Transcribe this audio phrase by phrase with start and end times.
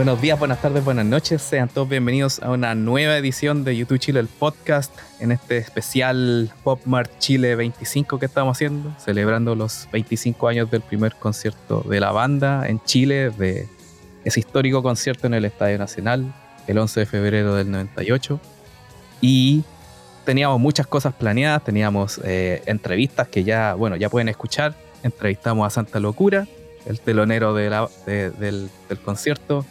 [0.00, 1.42] Buenos días, buenas tardes, buenas noches.
[1.42, 6.50] Sean todos bienvenidos a una nueva edición de YouTube Chile, el podcast, en este especial
[6.64, 12.00] Pop Mart Chile 25 que estamos haciendo, celebrando los 25 años del primer concierto de
[12.00, 13.68] la banda en Chile, de
[14.24, 16.32] ese histórico concierto en el Estadio Nacional,
[16.66, 18.40] el 11 de febrero del 98.
[19.20, 19.64] Y
[20.24, 24.74] teníamos muchas cosas planeadas, teníamos eh, entrevistas que ya, bueno, ya pueden escuchar.
[25.02, 26.46] Entrevistamos a Santa Locura,
[26.86, 27.70] el telonero del,
[28.06, 28.70] del
[29.04, 29.66] concierto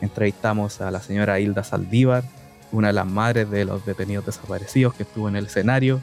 [0.00, 2.24] Entrevistamos a la señora Hilda Saldívar,
[2.72, 6.00] una de las madres de los detenidos desaparecidos que estuvo en el escenario.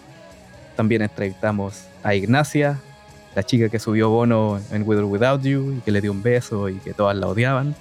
[0.76, 2.80] También entrevistamos a Ignacia,
[3.36, 6.24] la chica que subió Bono en With or Without You y que le dio un
[6.24, 7.76] beso y que todas la odiaban.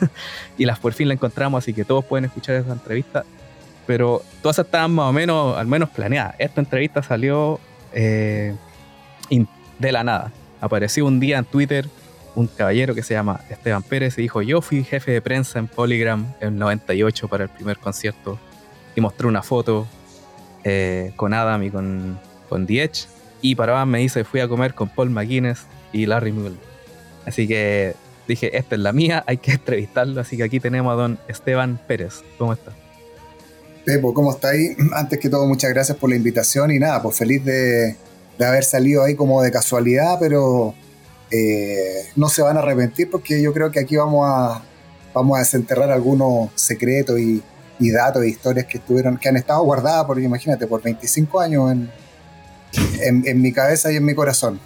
[0.58, 3.24] y las por fin la encontramos, así que todos pueden escuchar esa entrevista.
[3.86, 6.34] Pero todas estaban más o menos, al menos planeadas.
[6.38, 7.58] Esta entrevista salió
[7.92, 8.54] eh,
[9.78, 10.32] de la nada.
[10.60, 11.88] Apareció un día en Twitter
[12.34, 15.68] un caballero que se llama Esteban Pérez y dijo, yo fui jefe de prensa en
[15.68, 18.38] Polygram en 98 para el primer concierto
[18.94, 19.86] y mostró una foto
[20.64, 23.06] eh, con Adam y con, con Diech
[23.40, 26.58] y para me dice, fui a comer con Paul McGuinness y Larry Mullen.
[27.26, 27.94] Así que
[28.28, 31.78] dije, esta es la mía, hay que entrevistarlo, así que aquí tenemos a don Esteban
[31.86, 32.22] Pérez.
[32.38, 32.72] ¿Cómo está?
[33.84, 34.76] Pepo, ¿cómo está ahí?
[34.94, 37.96] Antes que todo, muchas gracias por la invitación y nada, pues feliz de,
[38.38, 40.74] de haber salido ahí como de casualidad, pero
[41.32, 44.62] eh, no se van a arrepentir porque yo creo que aquí vamos a,
[45.14, 47.42] vamos a desenterrar algunos secretos y,
[47.80, 51.90] datos e historias que estuvieron, que han estado guardadas, porque imagínate, por 25 años en,
[53.26, 54.60] en, mi cabeza y en mi corazón.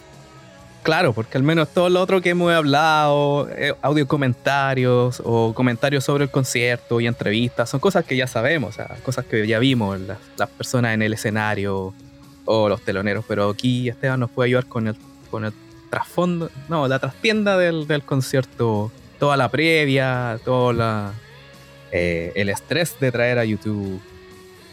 [0.82, 6.04] Claro, porque al menos todo lo otro que hemos hablado, eh, audio comentarios o comentarios
[6.04, 10.18] sobre el concierto y entrevistas, son cosas que ya sabemos, cosas que ya vimos, las,
[10.36, 11.94] las, personas en el escenario
[12.44, 14.96] o los teloneros, pero aquí Esteban nos puede ayudar con el,
[15.30, 15.54] con el
[15.96, 21.14] trasfondo, no, la trastienda del, del concierto, toda la previa, todo la,
[21.90, 23.98] eh, el estrés de traer a YouTube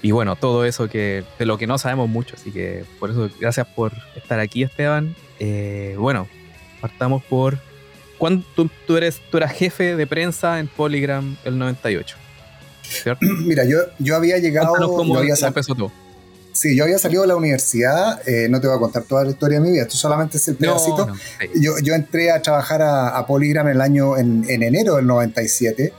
[0.02, 3.30] y bueno, todo eso que de lo que no sabemos mucho, así que por eso
[3.40, 5.16] gracias por estar aquí Esteban.
[5.40, 6.28] Eh, bueno,
[6.82, 7.58] partamos por
[8.18, 12.18] ¿cuándo tú, eres tú eras jefe de prensa en Polygram el 98?
[12.82, 13.26] ¿cierto?
[13.46, 14.74] Mira, yo, yo había llegado.
[14.94, 16.03] ¿Cómo había empezó todo?
[16.54, 19.32] Sí, yo había salido de la universidad, eh, no te voy a contar toda la
[19.32, 21.08] historia de mi vida, esto solamente es el pedacito.
[21.56, 25.92] yo, yo, entré a trabajar a, a Polygram el año, en, en enero del 97,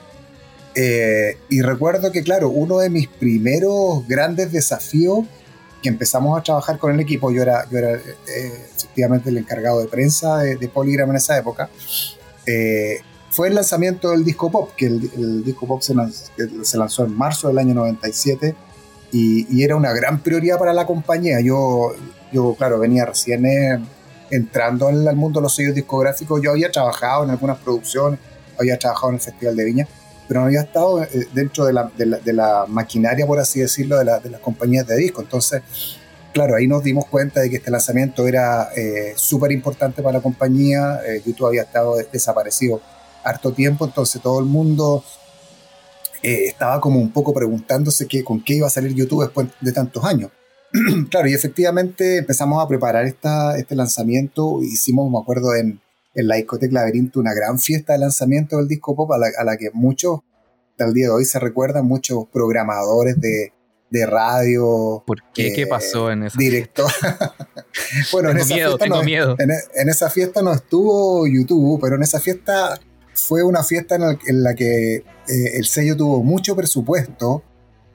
[0.77, 5.27] eh, y recuerdo que, claro, uno de mis primeros grandes desafíos
[5.83, 9.81] que empezamos a trabajar con el equipo, yo era, yo era eh, efectivamente el encargado
[9.81, 11.69] de prensa de, de Polygram en esa época,
[13.31, 15.95] fue el lanzamiento del disco pop, que el, disco pop se,
[16.63, 18.55] se lanzó en marzo del año 97
[19.15, 21.41] y, era una gran prioridad para la compañía.
[21.41, 21.95] Yo,
[22.33, 23.79] yo claro, venía recién eh,
[24.31, 26.41] entrando en el mundo de los sellos discográficos.
[26.43, 28.19] Yo había trabajado en algunas producciones,
[28.59, 29.89] había trabajado en el Festival de Viña,
[30.27, 34.05] pero no había estado eh, dentro de la, de la, maquinaria, por así decirlo, de,
[34.05, 35.23] de, las compañías de disco.
[35.23, 35.63] Entonces,
[36.33, 40.23] claro, ahí nos dimos cuenta de que este lanzamiento era eh, súper importante para la
[40.23, 41.01] compañía.
[41.25, 42.81] YouTube había estado desaparecido
[43.23, 45.05] harto tiempo, entonces todo el mundo
[46.25, 49.73] eh, estaba como un poco preguntándose qué, con qué iba a salir YouTube después de
[49.73, 50.31] tantos años.
[51.11, 54.63] claro, y efectivamente empezamos a preparar esta, este lanzamiento.
[54.63, 55.83] Hicimos, me acuerdo, en,
[56.15, 59.69] en la discoteca Laberinto una gran fiesta de lanzamiento del disco pop a la, que
[59.75, 60.21] muchos,
[60.79, 63.53] al día de hoy se recuerdan, muchos programadores de,
[63.91, 65.05] de radio.
[65.07, 65.53] ¿Por qué?
[65.53, 66.91] ¿Qué pasó en esa Director.
[68.13, 69.37] bueno, en esa, fiesta no, miedo.
[69.39, 72.81] en, esa fiesta no estuvo YouTube, pero en esa fiesta
[73.15, 75.05] fue una fiesta en, la que eh,
[75.55, 77.43] el sello tuvo mucho presupuesto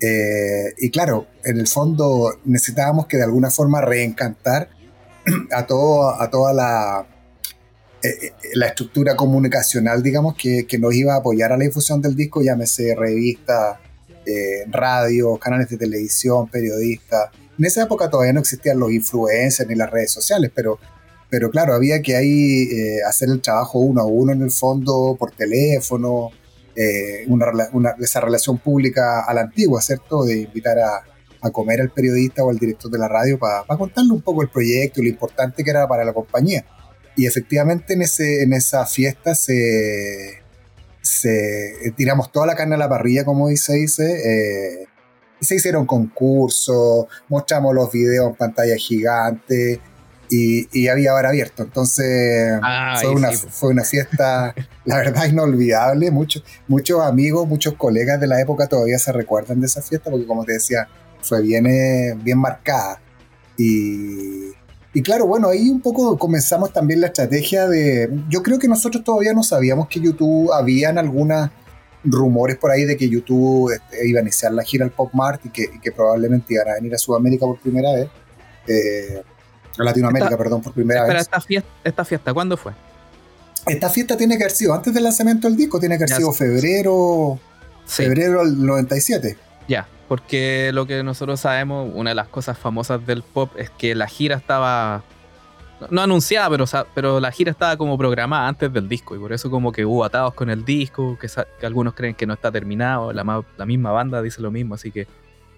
[0.02, 4.70] eh, y claro, en el fondo necesitábamos que de alguna forma reencantar
[5.52, 7.08] a, todo, a toda la,
[8.02, 12.42] eh, la estructura comunicacional, digamos, que, nos iba a apoyar a la difusión del disco,
[12.42, 13.78] llámese revistas,
[14.68, 17.32] radio, canales de televisión, periodistas.
[17.58, 20.78] En esa época todavía no existían los influencers ni las redes sociales, pero
[21.30, 25.16] pero claro, había que ahí eh, hacer el trabajo uno a uno en el fondo,
[25.18, 26.32] por teléfono,
[26.76, 30.24] eh, una, esa relación pública a la antigua, ¿cierto?
[30.24, 31.04] De invitar a,
[31.42, 34.50] a comer al periodista o al director de la radio para contarle un poco el
[34.50, 36.66] proyecto y lo importante que era para la compañía.
[37.16, 40.42] Y efectivamente en, ese, en esa fiesta se,
[41.02, 44.04] se tiramos toda la carne a la parrilla, como se dice.
[44.04, 44.86] Eh,
[45.42, 49.80] se hicieron concursos, mostramos los videos en pantalla gigante,
[50.30, 51.64] y, había bar abierto.
[51.64, 52.60] Entonces
[53.02, 54.54] fue, una, fue una fiesta,
[54.86, 56.12] la verdad, inolvidable.
[56.12, 60.28] Muchos, muchos amigos, muchos colegas de la época todavía se recuerdan de esa fiesta porque,
[60.28, 60.88] como te decía,
[61.22, 63.02] fue bien, eh, bien marcada.
[63.58, 64.52] Y,
[64.94, 68.10] y claro, bueno, ahí un poco comenzamos también la estrategia de...
[68.30, 71.52] Yo creo que nosotros todavía no sabíamos que YouTube habían algunas
[72.04, 75.46] rumores por ahí de que YouTube este, iba a iniciar la gira al Pop Mart
[75.46, 78.10] y que, probablemente iban a venir a Sudamérica por primera vez.
[78.68, 79.22] Eh,
[79.82, 81.22] a Latinoamérica, perdón, por primera vez.
[81.22, 82.74] Esta fiesta, ¿Esta fiesta cuándo fue?
[83.66, 86.32] Esta fiesta tiene que haber sido antes del lanzamiento del disco, tiene que haber sido
[86.32, 87.40] febrero,
[87.86, 89.38] febrero del 97.
[89.68, 93.96] Ya, porque lo que nosotros sabemos, una de las cosas famosas del pop es que
[93.96, 95.04] la gira estaba
[95.90, 99.50] no anunciada, pero, pero la gira estaba como programada antes del disco y por eso
[99.50, 101.30] como que hubo atados con el disco, que,
[101.66, 105.08] algunos creen que no está terminado, la, la, misma banda dice lo mismo, así que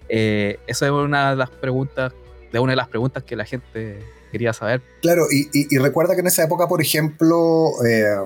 [0.08, 2.12] eh, eso es una de las preguntas,
[2.52, 4.00] de una de las preguntas que la gente
[4.30, 4.82] quería saber.
[5.00, 8.16] Claro, y, recuerda que en esa época, por ejemplo, eh,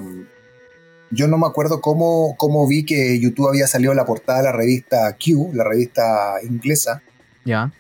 [1.11, 4.53] yo no me acuerdo cómo, cómo vi que YouTube había salido la portada de la
[4.53, 7.03] revista Q, la revista inglesa.
[7.45, 7.73] Ya.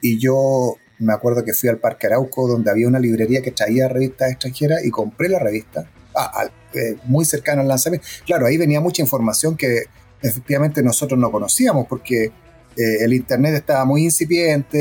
[0.00, 3.88] Y yo me acuerdo que fui al Parque Arauco, donde había una librería que traía
[3.88, 8.06] revistas extranjeras y compré la revista, ah, eh, muy cercana al lanzamiento.
[8.26, 9.84] Claro, ahí venía mucha información que
[10.22, 12.32] efectivamente nosotros no conocíamos, porque
[12.78, 14.78] eh, el Internet estaba muy incipiente,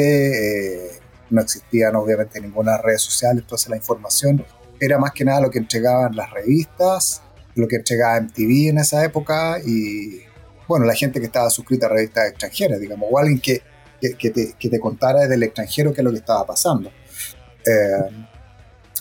[0.88, 0.92] eh,
[1.30, 4.46] no existían obviamente ninguna red social, entonces la información
[4.80, 7.22] era más que nada lo que entregaban las revistas,
[7.56, 10.22] lo que entregaba MTV en esa época y,
[10.68, 13.62] bueno, la gente que estaba suscrita a revistas extranjeras, digamos, o alguien que
[14.00, 16.90] que, te, que te, contara desde el extranjero qué es lo que estaba pasando.
[17.66, 18.26] Eh,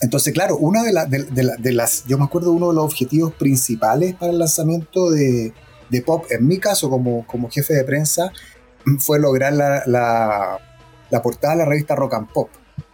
[0.02, 1.24] entonces, claro, una de,
[1.58, 5.52] de, las, yo me acuerdo uno de los objetivos principales para el lanzamiento de,
[6.04, 8.30] Pop, en mi caso como, como jefe de prensa,
[8.98, 9.82] fue lograr la,
[11.10, 12.50] la, portada de la revista Rock and Pop.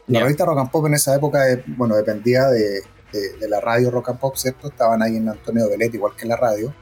[0.09, 2.83] La revista Rock and Pop en esa época, eh, bueno, dependía de,
[3.49, 4.69] la radio Rock and Pop, ¿cierto?
[4.69, 6.75] Estaban ahí en Antonio Belet, igual que en la radio.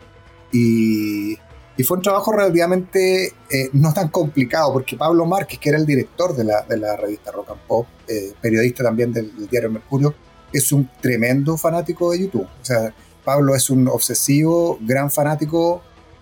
[0.52, 1.36] Y
[1.80, 5.86] y fue un trabajo relativamente eh, no tan complicado, porque Pablo Márquez, que era el
[5.86, 10.14] director de la, de la revista Rock and Pop, eh, periodista también del, diario Mercurio,
[10.52, 12.46] es un tremendo fanático de YouTube.
[12.60, 12.92] O sea,
[13.24, 15.80] Pablo es un obsesivo, gran fanático.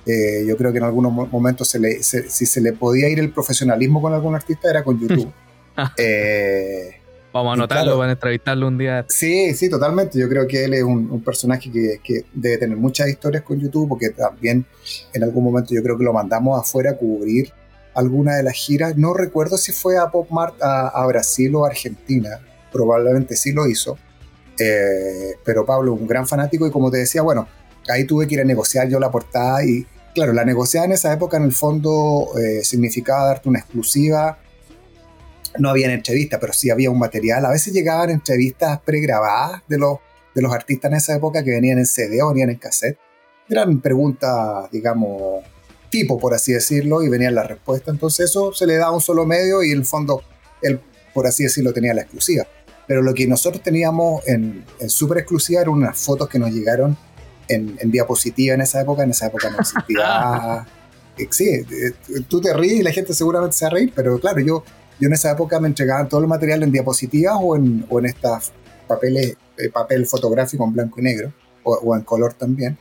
[0.08, 3.31] Eh, yo creo que en algunos momentos, se le, si se le podía ir el
[3.31, 5.31] profesionalismo con algún artista, era con YouTube.
[7.31, 9.05] Vamos a anotarlo, van a entrevistarlo un día.
[9.08, 10.19] Sí, sí, totalmente.
[10.19, 13.87] Yo creo que él es un, personaje que, que, debe tener muchas historias con YouTube,
[13.87, 14.64] porque también
[15.12, 17.52] en algún momento yo creo que lo mandamos afuera a cubrir
[17.94, 18.96] alguna de las giras.
[18.96, 22.40] No recuerdo si fue a Pop Mart a, Brasil o Argentina.
[22.72, 23.99] Probablemente sí lo hizo.
[24.58, 27.46] Eh, pero Pablo, un gran fanático, y como te decía, bueno,
[27.88, 29.87] ahí tuve que ir a negociar yo la portada y
[30.19, 34.38] claro, la negociada en esa época en el fondo eh, significaba darte una exclusiva
[35.59, 37.44] no habían entrevistas, pero sí había un material.
[37.44, 39.99] A veces llegaban entrevistas pregrabadas de los,
[40.35, 42.99] de los artistas en esa época que venían en CD o venían en cassette.
[43.49, 45.43] Eran preguntas, digamos,
[45.91, 47.94] tipo, por así decirlo, y venían las respuestas.
[47.94, 50.23] Entonces eso se le daba un solo medio y en el fondo
[50.62, 50.81] él,
[51.15, 52.47] por así decirlo, tenía la exclusiva.
[52.87, 56.97] Pero lo que nosotros teníamos en, en súper exclusiva eran unas fotos que nos llegaron
[57.49, 59.03] en, en, diapositiva en esa época.
[59.03, 60.67] En esa época no existía...
[61.31, 61.93] sí, eh,
[62.29, 64.62] tú te ríes y la gente seguramente se va a reír, pero claro, yo
[65.00, 68.06] yo en esa época me entregaban todo el material en diapositivas o en, o en
[68.06, 68.53] estas
[68.87, 71.32] papeles, eh, papel fotográfico en blanco y negro,
[71.63, 72.79] o, en color también.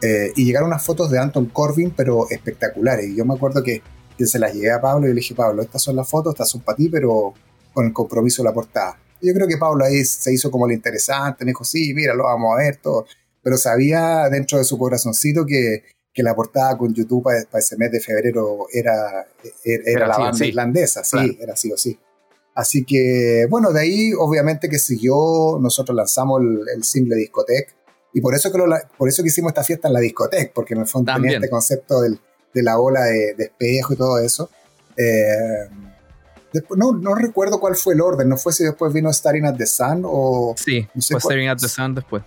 [0.00, 3.08] Eh, y llegaron unas fotos de Anton Corbin, pero espectaculares.
[3.08, 3.82] Y yo me acuerdo que,
[4.16, 6.48] que se las llegué a Pablo y le dije, Pablo, estas son las fotos, estas
[6.48, 7.34] son para ti, pero
[7.74, 8.98] con el compromiso de la portada.
[9.20, 12.24] yo creo que Pablo ahí se hizo como lo interesante, me dijo, sí, mira, lo
[12.24, 13.06] vamos a ver, todo.
[13.42, 15.84] Pero sabía dentro de su corazoncito que,
[16.18, 19.24] que la portada con YouTube para, ese mes de febrero era,
[19.64, 21.96] era, la banda irlandesa, sí, era así o sí.
[22.56, 26.42] Así que, bueno, de ahí obviamente que siguió, nosotros lanzamos
[26.74, 27.72] el, simple discoteca
[28.12, 28.58] y por eso, que
[28.96, 31.48] por eso que hicimos esta fiesta en la discoteca, porque en el fondo tenía este
[31.48, 32.18] concepto del,
[32.52, 34.50] de la ola de, espejo y todo eso.
[34.96, 35.68] Eh,
[36.52, 39.56] después, no, no recuerdo cuál fue el orden, no fue si después vino Staring at
[39.56, 40.56] the Sun o...
[40.56, 42.24] Sí, fue Staring at the Sun después.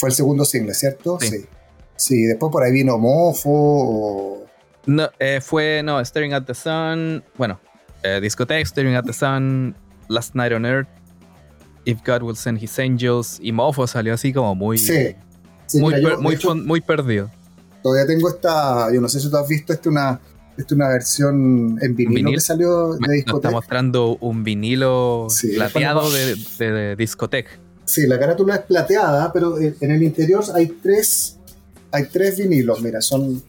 [0.00, 1.18] Fue el segundo single, ¿cierto?
[1.20, 1.46] sí.
[2.00, 4.46] Sí, después por ahí vino Mofo.
[4.86, 7.22] No, eh, fue, no, Staring at the Sun.
[7.36, 7.60] Bueno,
[8.02, 9.76] eh, Staring at the Sun,
[10.08, 10.88] Last Night on Earth,
[11.84, 13.38] If God Will Send His Angels.
[13.42, 14.78] Y Mofo salió así como muy.
[14.78, 15.14] Sí.
[15.74, 15.94] muy,
[16.64, 17.30] muy, perdido.
[17.82, 18.90] Todavía tengo esta.
[18.94, 20.20] Yo no sé si tú has visto, esta una.
[20.56, 23.48] Esta una versión en vinilo, que salió de discoteca.
[23.48, 27.50] está mostrando un vinilo plateado de, de, de discoteca.
[27.90, 31.36] Sí, la carátula es plateada, pero en el interior hay tres
[31.92, 33.42] hay tres vinilos, mira, son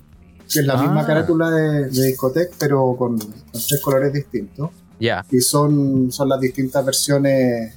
[0.48, 1.06] es la misma ah.
[1.06, 2.18] carátula de, de
[2.60, 4.72] pero con, tres colores distintos.
[5.00, 5.24] Ya.
[5.32, 7.76] Y son, son las distintas versiones,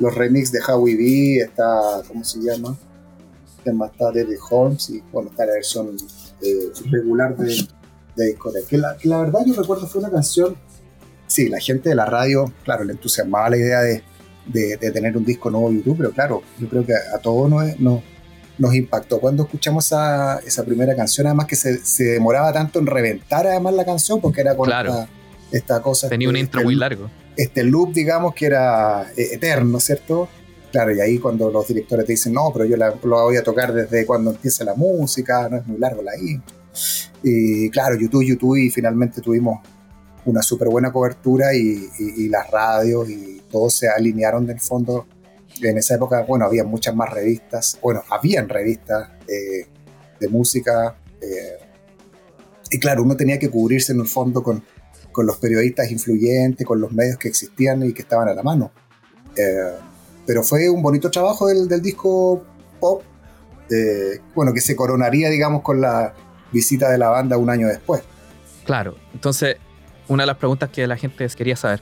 [0.00, 2.76] los remix de Howie B, está, ¿cómo se llama?
[3.64, 5.96] Está David Holmes y bueno, está la versión
[6.42, 7.66] eh, regular de,
[8.16, 8.66] de discoteca.
[8.68, 10.56] Que la, la, verdad yo recuerdo fue una canción,
[11.28, 14.02] sí, la gente de la radio, claro, le entusiasmaba la idea de,
[14.46, 18.02] de, tener un disco nuevo YouTube, pero claro, yo creo que a todos nos,
[18.58, 22.86] nos impactó cuando escuchamos esa, esa primera canción, además que se, se, demoraba tanto en
[22.86, 24.70] reventar además la canción, porque era con
[25.50, 26.08] esta, cosa.
[26.08, 27.10] Tenía un este, intro muy largo.
[27.36, 30.28] Este loop, digamos, que era eh, eterno, ¿cierto?
[30.72, 33.42] Claro, y ahí cuando los directores te dicen, no, pero yo la, lo voy a
[33.44, 36.56] tocar desde cuando empieza la música, no es muy largo la intro.
[37.22, 39.60] Y claro, YouTube, YouTube, y finalmente tuvimos
[40.24, 45.06] una súper buena cobertura y, y, las radios y todos se alinearon del fondo.
[45.62, 49.68] En esa época, bueno, había muchas más revistas, bueno, habían revistas eh,
[50.18, 50.96] de música.
[51.20, 51.58] Eh,
[52.72, 54.64] y claro, uno tenía que cubrirse en el fondo con,
[55.12, 58.72] con, los periodistas influyentes, con los medios que existían y que estaban a la mano.
[59.36, 59.74] Eh,
[60.26, 62.44] pero fue un bonito trabajo del, del disco
[62.80, 63.04] pop,
[64.34, 66.12] bueno, que se coronaría, digamos, con la
[66.50, 68.02] visita de la banda un año después.
[68.64, 69.58] Claro, entonces
[70.08, 71.80] una de las preguntas que la gente quería saber,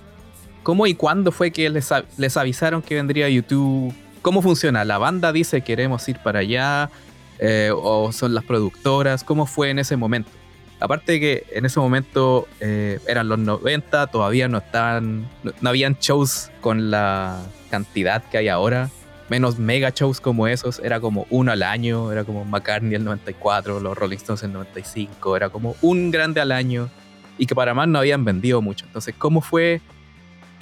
[0.62, 3.94] ¿cómo y cuándo fue que les, les avisaron que vendría YouTube?
[4.22, 4.84] ¿Cómo funciona?
[4.84, 6.90] ¿La banda dice queremos ir para allá?
[7.38, 9.24] Eh, ¿O son las productoras?
[9.24, 10.30] ¿Cómo fue en ese momento?
[10.78, 15.28] Aparte de que en ese momento eh, eran los 90, todavía no estaban,
[15.60, 17.40] no habían shows con la
[17.70, 18.90] cantidad que hay ahora
[19.32, 23.80] menos mega shows como esos, era como uno al año, era como McCartney el 94,
[23.80, 26.90] los Rolling Stones el 95, era como un grande al año
[27.38, 28.84] y que para más no habían vendido mucho.
[28.84, 29.80] Entonces, ¿cómo fue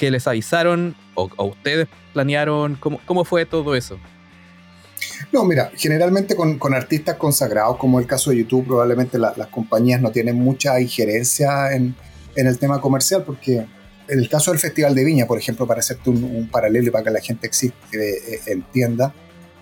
[0.00, 2.76] que les avisaron o, ustedes planearon?
[2.76, 3.99] ¿Cómo, ¿Cómo, fue todo eso?
[5.30, 10.00] No, mira, generalmente con, con, artistas consagrados, como el caso de YouTube, probablemente las compañías
[10.00, 11.95] no tienen mucha injerencia en,
[12.35, 13.66] en el tema comercial porque
[14.09, 17.04] en el caso del Festival de Viña, por ejemplo, para hacerte un, paralelo y para
[17.04, 19.12] que la gente existe, eh, entienda,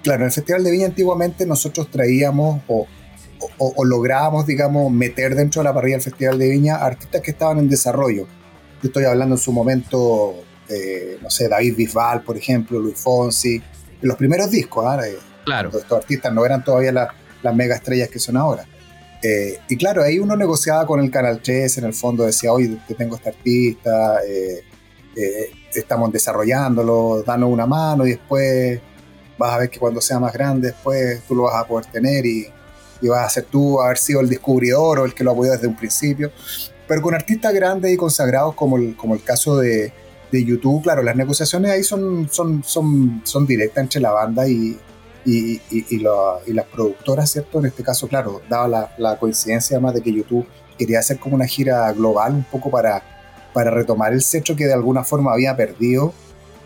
[0.04, 2.86] claro, en el Festival de Viña antiguamente nosotros traíamos o,
[3.84, 7.68] lográbamos, digamos, meter dentro de la parrilla del Festival de Viña artistas que estaban en
[7.68, 8.28] desarrollo.
[8.82, 10.34] Yo estoy hablando en su momento,
[10.68, 13.60] eh, no sé, David Bisbal, por ejemplo, Luis Fonsi,
[14.02, 15.06] los primeros discos, ¿ah?
[15.06, 15.70] Eh, claro.
[15.70, 18.66] Estos artistas no eran todavía las mega estrellas que son ahora.
[19.22, 22.78] Eh, y claro, ahí uno negociaba con el Canal 3, en el fondo decía, oye,
[22.86, 24.62] te tengo este artista, eh,
[25.16, 28.80] eh, estamos desarrollándolo, danos una mano y después
[29.36, 32.24] vas a ver que cuando sea más grande, después tú lo vas a poder tener
[32.26, 32.46] y,
[33.00, 35.66] y vas a ser tú, haber sido el descubridor o el que lo apoyó desde
[35.66, 36.30] un principio.
[36.88, 39.92] Pero con artistas grandes y consagrados como el, como el caso de,
[40.32, 44.78] de YouTube, claro, las negociaciones ahí son, son, son, son directas entre la banda y,
[45.24, 47.58] y, y, las productoras, ¿cierto?
[47.58, 50.46] En este caso, claro, daba la, coincidencia además de que YouTube
[50.78, 53.02] quería hacer como una gira global un poco para,
[53.52, 56.12] para retomar el cetro que de alguna forma había perdido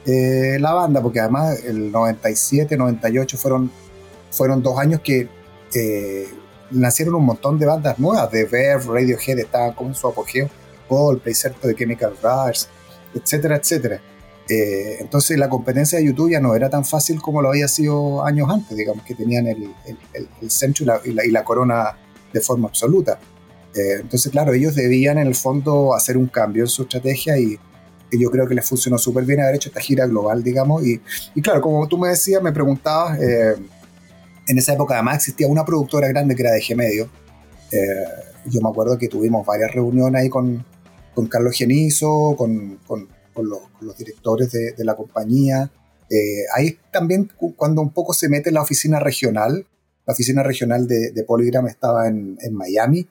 [0.06, 3.70] eh, la banda, porque además el 97, 98 fueron,
[4.30, 5.28] fueron dos años que
[5.74, 6.28] eh,
[6.72, 10.48] nacieron un montón de bandas nuevas, de Verve, Radiohead estaban como en su apogeo,
[10.88, 11.68] Coldplay, ¿cierto?
[11.68, 12.68] De Chemical Brothers,
[13.14, 14.00] etcétera, etcétera.
[14.48, 18.24] Eh, entonces la competencia de YouTube ya no era tan fácil como lo había sido
[18.24, 19.72] años antes, digamos que tenían el,
[20.12, 21.96] el, centro y la, y la, corona
[22.32, 23.18] de forma absoluta.
[23.74, 27.58] Eh, entonces, claro, ellos debían en el fondo hacer un cambio en su estrategia y,
[28.14, 30.84] yo creo que les funcionó súper bien haber hecho esta gira global, digamos.
[30.84, 31.00] Y,
[31.34, 33.54] y claro, como tú me decías, me preguntabas, eh,
[34.46, 37.08] en esa época además existía una productora grande que era de G Medio.
[38.46, 40.64] yo me acuerdo que tuvimos varias reuniones ahí con,
[41.14, 45.70] con Carlos Genizo, con, con con los, directores de, la compañía.
[46.11, 49.66] Eh, ahí también cuando un poco se mete la oficina regional,
[50.06, 53.08] la oficina regional de, de Polygram estaba en, Miami,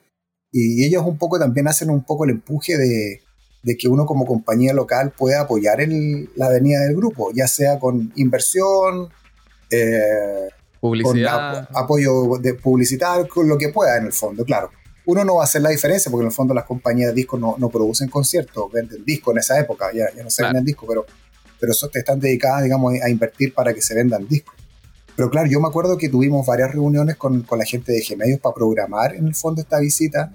[0.51, 3.21] y ellos un poco también hacen un poco el empuje de,
[3.77, 5.79] que uno como compañía local pueda apoyar
[6.35, 9.09] la avenida del grupo, ya sea con inversión,
[9.69, 10.50] eh,
[10.81, 11.69] publicidad.
[11.69, 14.69] con apoyo de publicitar, con lo que pueda en el fondo, claro
[15.05, 17.39] uno no va a hacer la diferencia porque en el fondo las compañías de discos
[17.39, 20.88] no, no producen conciertos, venden discos en esa época, ya, ya no se venden discos,
[20.88, 21.05] pero,
[21.59, 24.55] pero están dedicadas, digamos, a invertir para que se vendan discos.
[25.15, 28.39] Pero claro, yo me acuerdo que tuvimos varias reuniones con, con la gente de Gmedios
[28.39, 30.33] para programar en el fondo esta visita.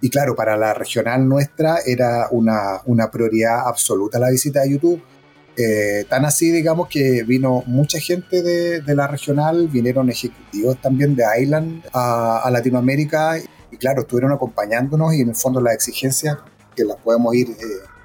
[0.00, 5.02] Y claro, para la regional nuestra era una, una prioridad absoluta la visita de YouTube.
[5.56, 11.14] Eh, tan así, digamos, que vino mucha gente de, de, la regional, vinieron ejecutivos también
[11.14, 13.38] de Island a, a Latinoamérica
[13.74, 16.38] y claro, estuvieron acompañándonos y en el fondo las exigencias,
[16.74, 17.54] que las podemos ir, eh,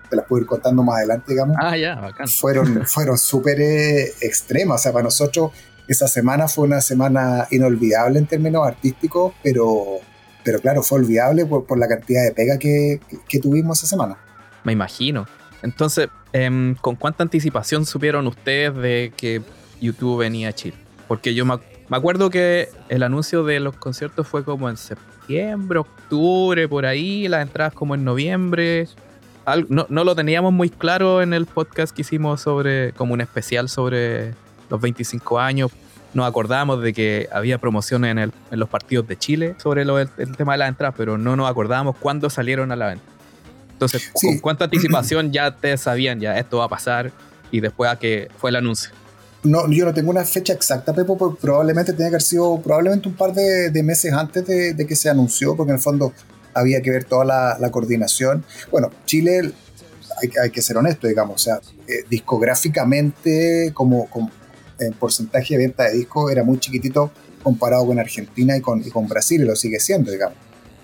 [0.09, 2.27] te las puedo ir contando más adelante, digamos, ah, ya, bacán.
[2.27, 4.81] fueron, fueron súper eh, extremas.
[4.81, 5.51] O sea, para nosotros
[5.87, 9.99] esa semana fue una semana inolvidable en términos artísticos, pero,
[10.43, 14.17] pero claro, fue olvidable por, por la cantidad de pega que, que, tuvimos esa semana.
[14.63, 15.25] Me imagino.
[15.61, 19.41] Entonces, em, ¿con cuánta anticipación supieron ustedes de que
[19.81, 20.77] YouTube venía a Chile?
[21.07, 21.55] Porque yo me,
[21.89, 27.41] acuerdo que el anuncio de los conciertos fue como en septiembre octubre, por ahí, las
[27.41, 28.87] entradas como en noviembre.
[29.67, 34.33] no, lo teníamos muy claro en el podcast que hicimos sobre, como un especial sobre
[34.69, 35.71] los 25 años,
[36.13, 40.57] nos acordábamos de que había promociones en, los partidos de Chile sobre el, tema de
[40.59, 43.05] las entradas, pero no nos acordábamos cuándo salieron a la venta.
[43.79, 47.11] Entonces, ¿con cuánta anticipación ya te sabían, ya esto va a pasar
[47.49, 48.91] y después a que fue el anuncio?
[49.43, 53.07] No, yo no tengo una fecha exacta, Pepo, pero probablemente tenía que haber sido probablemente
[53.07, 56.11] un par de, meses antes de, que se anunció, porque en el fondo
[56.53, 58.43] había que ver toda la, coordinación.
[58.69, 59.53] Bueno, Chile,
[60.41, 64.29] hay, que ser honesto, digamos, o sea, eh, discográficamente, como, como
[64.77, 69.07] en porcentaje de venta de discos, era muy chiquitito comparado con Argentina y con, con
[69.07, 70.35] Brasil, y lo sigue siendo, digamos.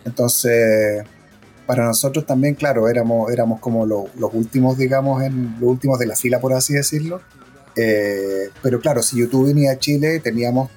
[0.05, 1.03] Entonces,
[1.65, 6.15] para nosotros también, claro, éramos, éramos como los últimos, digamos, en los últimos de la
[6.15, 7.21] fila, por así decirlo
[7.75, 10.69] eh, pero claro, si YouTube venía a Chile, teníamos,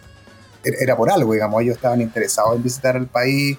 [0.65, 3.57] era por algo, digamos, ellos estaban interesados en visitar el país,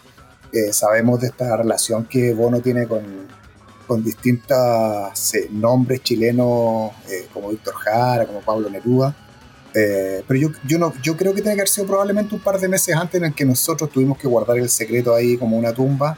[0.52, 3.04] eh, sabemos de esta relación que Bono tiene con,
[3.88, 6.92] con distintos eh, nombres chilenos,
[7.34, 9.16] como Víctor Jara, como Pablo Neruda.
[9.74, 12.68] pero yo, yo, no, yo creo que tiene que haber sido probablemente un par de
[12.68, 16.18] meses antes en el que nosotros tuvimos que guardar el secreto ahí como una tumba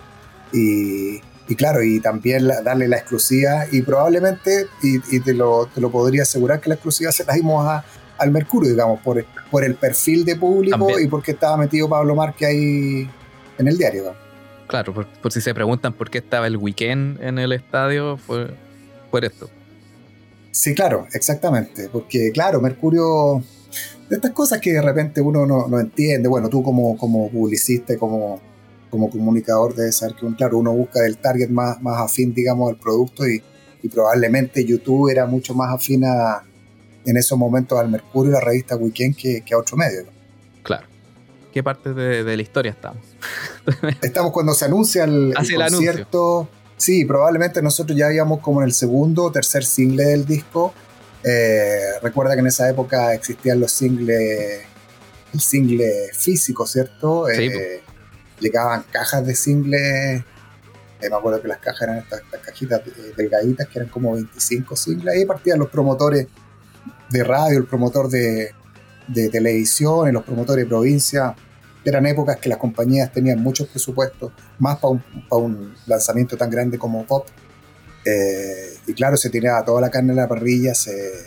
[0.53, 5.91] y, y claro, y también darle la exclusiva y probablemente, y, te, lo, te, lo,
[5.91, 7.83] podría asegurar que la exclusiva se la dimos a,
[8.17, 12.49] al Mercurio, digamos, por, por el perfil de público y porque estaba metido Pablo Márquez
[12.49, 13.09] ahí
[13.57, 14.13] en el diario.
[14.67, 18.53] Claro, por, si se preguntan por qué estaba el weekend en el estadio, fue
[19.09, 19.49] por esto.
[20.51, 23.43] Sí, claro, exactamente, porque claro, Mercurio,
[24.09, 27.97] de estas cosas que de repente uno no, no entiende, bueno, tú como, como publicista,
[27.97, 28.41] como
[28.91, 32.77] como comunicador debe saber que, claro, uno busca el target más, más afín, digamos, al
[32.77, 33.41] producto y,
[33.91, 36.43] probablemente YouTube era mucho más afín a,
[37.03, 40.05] en esos momentos al Mercurio y la revista Weekend que, que a otro medio.
[40.61, 40.85] Claro.
[41.51, 43.03] ¿Qué parte de, la historia estamos?
[44.01, 46.47] estamos cuando se anuncia el, concierto.
[46.77, 50.73] Sí, probablemente nosotros ya íbamos como en el segundo o tercer single del disco.
[51.23, 54.61] Eh, recuerda que en esa época existían los singles,
[55.33, 57.25] el single físico, ¿cierto?
[57.33, 57.81] Sí, eh,
[58.41, 60.23] llegaban cajas de singles.
[61.01, 62.81] Eh, me acuerdo que las cajas eran estas, cajitas
[63.15, 65.15] delgaditas que eran como 25 singles.
[65.15, 66.27] Ahí partían los promotores
[67.09, 68.51] de radio, el promotor de,
[69.07, 71.35] de televisión, los promotores de provincia.
[71.83, 74.93] Eran épocas que las compañías tenían muchos presupuestos, más para
[75.29, 77.27] un, lanzamiento tan grande como Pop.
[78.05, 81.25] Eh, y claro, se tiraba toda la carne en la parrilla, se,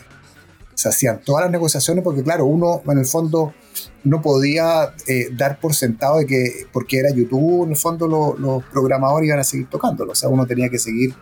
[0.74, 3.54] se hacían todas las negociaciones, porque claro, uno en el fondo
[4.02, 8.06] no podía eh, dar por sentado de que porque era YouTube, en el fondo
[8.38, 10.12] los programadores iban a seguir tocándolo.
[10.12, 11.14] O sea, uno tenía que seguir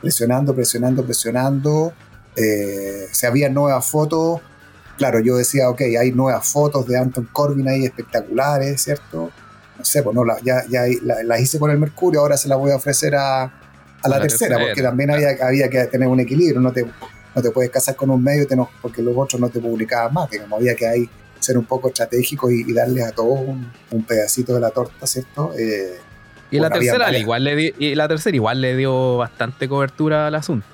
[0.00, 1.92] presionando, presionando, presionando.
[2.36, 4.40] Eh, se había nuevas fotos.
[4.96, 9.30] Claro, yo decía, ok, hay nuevas fotos de Anton Corbin ahí espectaculares, ¿cierto?
[9.78, 10.82] No sé, pues no, ya, ya
[11.24, 14.58] las hice con el Mercurio, ahora se las voy a ofrecer a, a la, tercera,
[14.58, 16.60] porque también había, había que tener un equilibrio.
[16.60, 16.84] No te,
[17.34, 18.46] no te puedes casar con un medio
[18.82, 20.30] porque los otros no te publicaban más.
[20.30, 21.08] Digamos, había que ahí
[21.40, 23.40] ser un poco estratégico y, darle a todos
[23.90, 25.52] un, pedacito de la torta, ¿cierto?
[25.58, 25.98] Eh,
[26.50, 30.66] y, la tercera igual le y la tercera igual le dio bastante cobertura al asunto.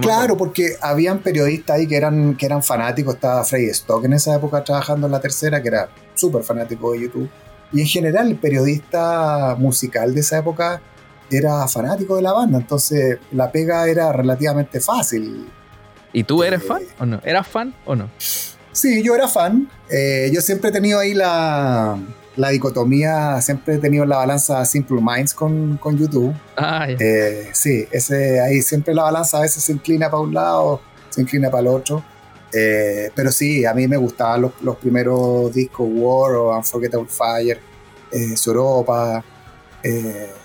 [0.00, 3.14] claro, porque habían periodistas ahí que eran, que eran fanáticos.
[3.14, 7.02] Estaba Freddy Stock en esa época trabajando en la tercera, que era súper fanático de
[7.02, 7.28] YouTube.
[7.72, 10.80] Y en general el periodista musical de esa época
[11.30, 12.58] era fanático de la banda.
[12.58, 15.46] Entonces la pega era relativamente fácil.
[16.12, 17.20] ¿Y tú eres eh, fan o no?
[17.24, 18.08] ¿Eras fan o no?
[18.72, 19.68] Sí, yo era fan.
[19.90, 21.98] Eh, yo siempre he tenido ahí la,
[22.50, 26.34] dicotomía, siempre he tenido la balanza Simple Minds con, YouTube.
[26.56, 30.80] Ah, eh, sí, ese, ahí siempre la balanza a veces se inclina para un lado,
[31.10, 32.02] se inclina para el otro.
[32.52, 37.60] Eh, pero sí, a mí me gustaban los, primeros discos War o Unforgettable Fire,
[38.12, 39.22] eh, Europa.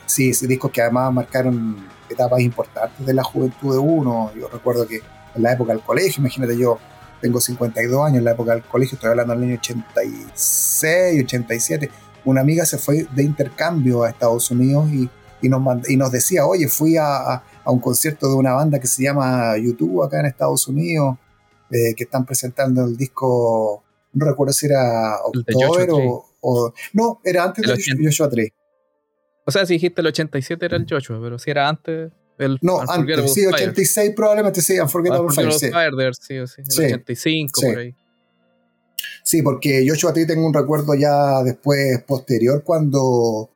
[0.05, 4.31] sí, discos que además marcaron etapas importantes de la juventud de uno.
[4.35, 5.01] Yo recuerdo que
[5.35, 6.79] en la época del colegio, imagínate yo,
[7.21, 11.89] tengo 52 años, en la época del colegio, estoy hablando del año 86, 87,
[12.25, 15.09] una amiga se fue de intercambio a Estados Unidos y,
[15.41, 18.87] y, nos, y nos decía, oye, fui a, a, un concierto de una banda que
[18.87, 21.17] se llama YouTube acá en Estados Unidos,
[21.71, 27.43] eh, que están presentando el disco, no recuerdo si era October o, o, No, era
[27.43, 28.49] antes de Joshua 3.
[29.47, 32.11] O sea, si dijiste el 87 era el Joshua, pero si era antes
[32.61, 35.53] no, antes, sí, 86 probablemente sí, Unforgettable Fire.
[35.53, 35.71] Sí.
[35.71, 36.83] Fire sí, sí, sí.
[36.83, 37.95] 85 por ahí.
[39.23, 43.49] Sí, porque Joshua Tree tengo un recuerdo ya después, posterior, cuando,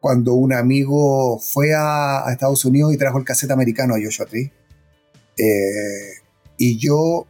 [0.00, 4.52] cuando un amigo fue a, Estados Unidos y trajo el cassette americano a Joshua Tree.
[5.38, 6.14] Eh,
[6.58, 7.26] y yo,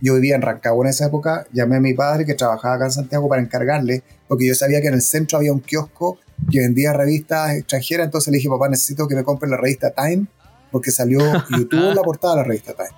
[0.00, 2.92] yo vivía en Rancagua en esa época, llamé a mi padre que trabajaba acá en
[2.92, 6.18] Santiago para encargarle, porque yo sabía que en el centro había un kiosco
[6.50, 10.26] que vendía revistas extranjeras, entonces le dije, papá, necesito que me compre la revista Time,
[10.70, 12.88] porque salió YouTube en la portada de la revista Time.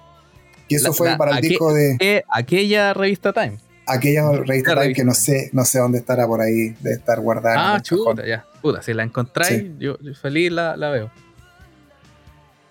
[0.69, 2.25] Y eso fue para el disco de...
[2.31, 3.59] ¿Aquella revista Time?
[3.85, 7.75] Aquella revista que no sé, no sé dónde estará por ahí, de estar guardada.
[7.75, 8.47] Ah, chuta, ya.
[8.63, 11.11] Puta, si la encontráis, yo, feliz la, veo.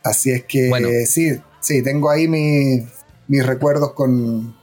[0.03, 2.27] Así es que sí, sí, tengo ahí
[3.27, 4.55] mis recuerdos con,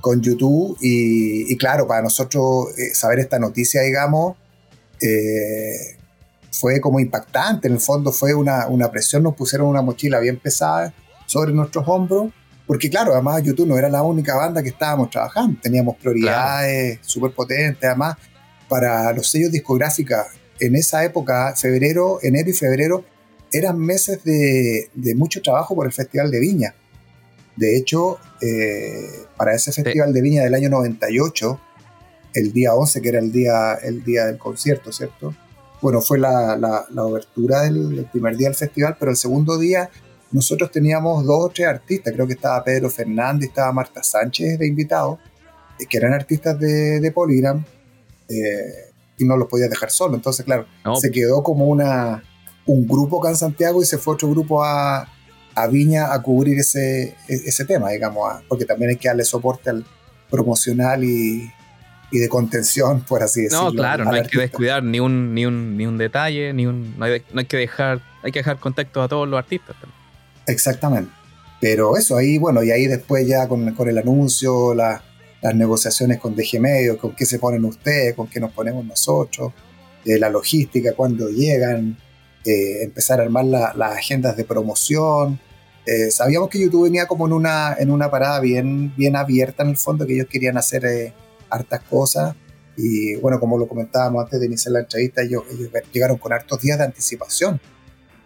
[0.00, 4.36] con YouTube y, claro, para nosotros eh, saber esta noticia, digamos,
[5.00, 5.96] eh,
[6.50, 7.68] fue como impactante.
[7.68, 10.92] En el fondo fue una, una presión, nos pusieron una mochila bien pesada
[11.26, 12.32] sobre nuestros hombros
[12.66, 17.32] porque claro, además YouTube no era la única banda que estábamos trabajando, teníamos prioridades súper
[17.32, 18.16] potentes, además
[18.68, 20.18] para los sellos discográficos
[20.60, 23.04] en esa época, febrero, enero y febrero,
[23.52, 26.74] eran meses de, mucho trabajo por el Festival de Viña.
[27.62, 31.60] De hecho, eh, para ese Festival de Viña del año 98,
[32.34, 35.32] el día 11, que era el día, el día del concierto, ¿cierto?
[35.80, 39.88] Bueno, fue la, la, obertura del, del, primer día del festival, pero el segundo día
[40.32, 44.66] nosotros teníamos dos o tres artistas, creo que estaba Pedro Fernández, estaba Marta Sánchez de
[44.66, 45.20] invitado,
[45.78, 47.64] eh, que eran artistas de, de Polygram,
[48.28, 50.16] eh, y no los podía dejar solo.
[50.16, 50.66] Entonces, claro,
[51.00, 52.24] se quedó como una,
[52.66, 55.06] un grupo acá en Santiago y se fue otro grupo a,
[55.54, 59.70] a Viña a cubrir ese, e, ese tema, digamos, porque también hay que darle soporte
[59.70, 59.84] al
[60.30, 61.50] promocional y,
[62.10, 63.64] y de contención, por así decirlo.
[63.64, 66.96] No, claro, no hay que descuidar ni un, ni un, ni un detalle, ni un,
[66.98, 70.00] no, hay, no hay que dejar, hay que dejar contacto a todos los artistas también.
[70.46, 71.12] Exactamente.
[71.60, 75.00] Pero eso, ahí, bueno, y ahí después ya con, el anuncio, las
[75.54, 79.52] negociaciones con DG Medio, con qué se ponen ustedes, con qué nos ponemos nosotros,
[80.04, 81.96] eh, la logística, cuándo llegan,
[82.44, 85.40] eh, empezar a armar las agendas de promoción.
[85.86, 89.70] Eh, sabíamos que YouTube venía como en una, en una parada bien, bien abierta en
[89.70, 91.14] el fondo, que ellos querían hacer
[91.50, 92.34] hartas cosas.
[92.76, 95.44] Y bueno, como lo comentábamos antes de iniciar la entrevista, ellos
[95.92, 97.60] llegaron con hartos días de anticipación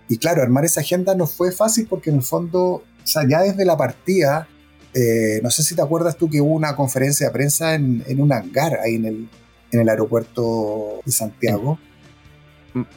[0.09, 3.43] y claro, armar esa agenda no fue fácil porque en el fondo, o sea, ya
[3.43, 4.49] desde la partida,
[4.95, 8.33] eh, no sé si te acuerdas tú que hubo una conferencia de prensa en, un
[8.33, 9.29] hangar ahí en el,
[9.73, 11.79] en el aeropuerto de Santiago.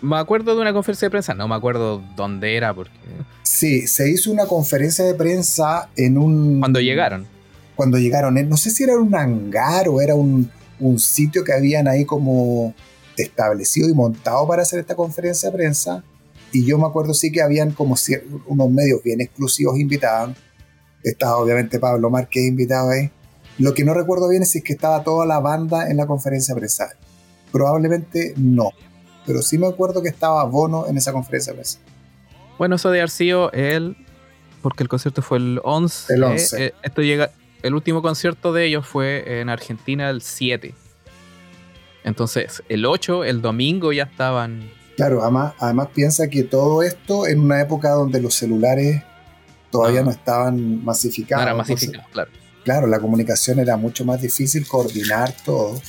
[0.01, 2.93] Me acuerdo de una conferencia de prensa, no me acuerdo dónde era porque...
[3.43, 6.59] Sí, se hizo una conferencia de prensa en un...
[6.59, 7.25] Cuando llegaron.
[7.75, 11.87] Cuando llegaron, no sé si era un hangar o era un, un sitio que habían
[11.87, 12.73] ahí como
[13.17, 16.03] establecido y montado para hacer esta conferencia de prensa
[16.51, 17.95] y yo me acuerdo sí que habían como
[18.47, 20.35] unos medios bien exclusivos invitados.
[21.03, 23.11] Estaba obviamente Pablo Márquez invitado ahí.
[23.57, 26.07] Lo que no recuerdo bien es si es que estaba toda la banda en la
[26.07, 26.89] conferencia de prensa.
[27.51, 28.71] Probablemente no.
[29.29, 31.77] Pero sí me acuerdo que estaba Bono en esa conferencia de prensa.
[32.57, 33.95] Bueno, eso de Arcío, él,
[34.63, 36.15] porque el concierto fue el 11.
[36.15, 36.65] El 11.
[36.65, 37.29] Eh, esto llega,
[37.61, 40.73] el último concierto de ellos fue en Argentina el 7.
[42.03, 47.41] Entonces, el 8, el domingo ya estaban Claro, además, además piensa que todo esto en
[47.41, 49.03] una época donde los celulares
[49.69, 51.45] todavía no, estaban masificados.
[51.45, 52.31] No era masificado, claro.
[52.63, 55.79] Claro, la comunicación era mucho más difícil, coordinar todo.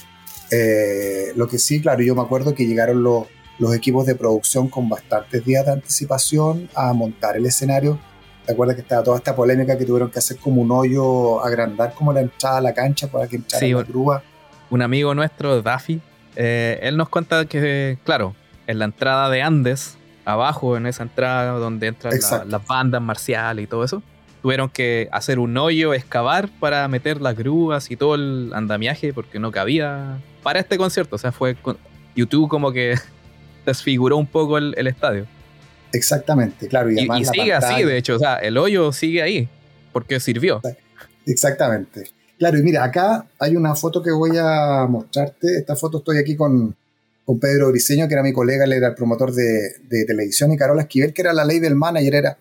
[0.50, 3.26] Eh, lo que sí, claro, yo me acuerdo que llegaron los,
[3.58, 7.98] los equipos de producción con bastantes días de anticipación a montar el escenario.
[8.46, 11.94] ¿Te acuerdas que estaba toda esta polémica que tuvieron que hacer como un hoyo, agrandar
[11.94, 14.22] como la entrada a la cancha para que entrara la grúa?
[14.70, 16.00] Un amigo nuestro, Daffy,
[16.36, 18.34] eh, él nos cuenta que, claro,
[18.66, 22.14] en la entrada de Andes, abajo en esa entrada donde entran
[22.46, 24.02] las bandas marciales y todo eso,
[24.42, 29.38] tuvieron que hacer un hoyo, excavar para meter las grúas y todo el andamiaje porque
[29.38, 31.16] no cabía para este concierto.
[31.16, 31.57] O sea, fue
[32.14, 32.94] YouTube como que
[33.66, 35.26] desfiguró un poco el, estadio.
[35.92, 36.90] Exactamente, claro.
[36.90, 39.48] Y, y, sigue así, de hecho, o sea, el hoyo sigue ahí
[39.92, 40.61] porque sirvió.
[41.26, 42.11] Exactamente.
[42.38, 45.59] Claro, y mira, acá hay una foto que voy a mostrarte.
[45.59, 46.74] Esta foto estoy aquí con,
[47.24, 50.83] con Pedro Briseño, que era mi colega, él era el promotor de, televisión, y Carola
[50.83, 52.38] Esquivel, que era la label manager, era,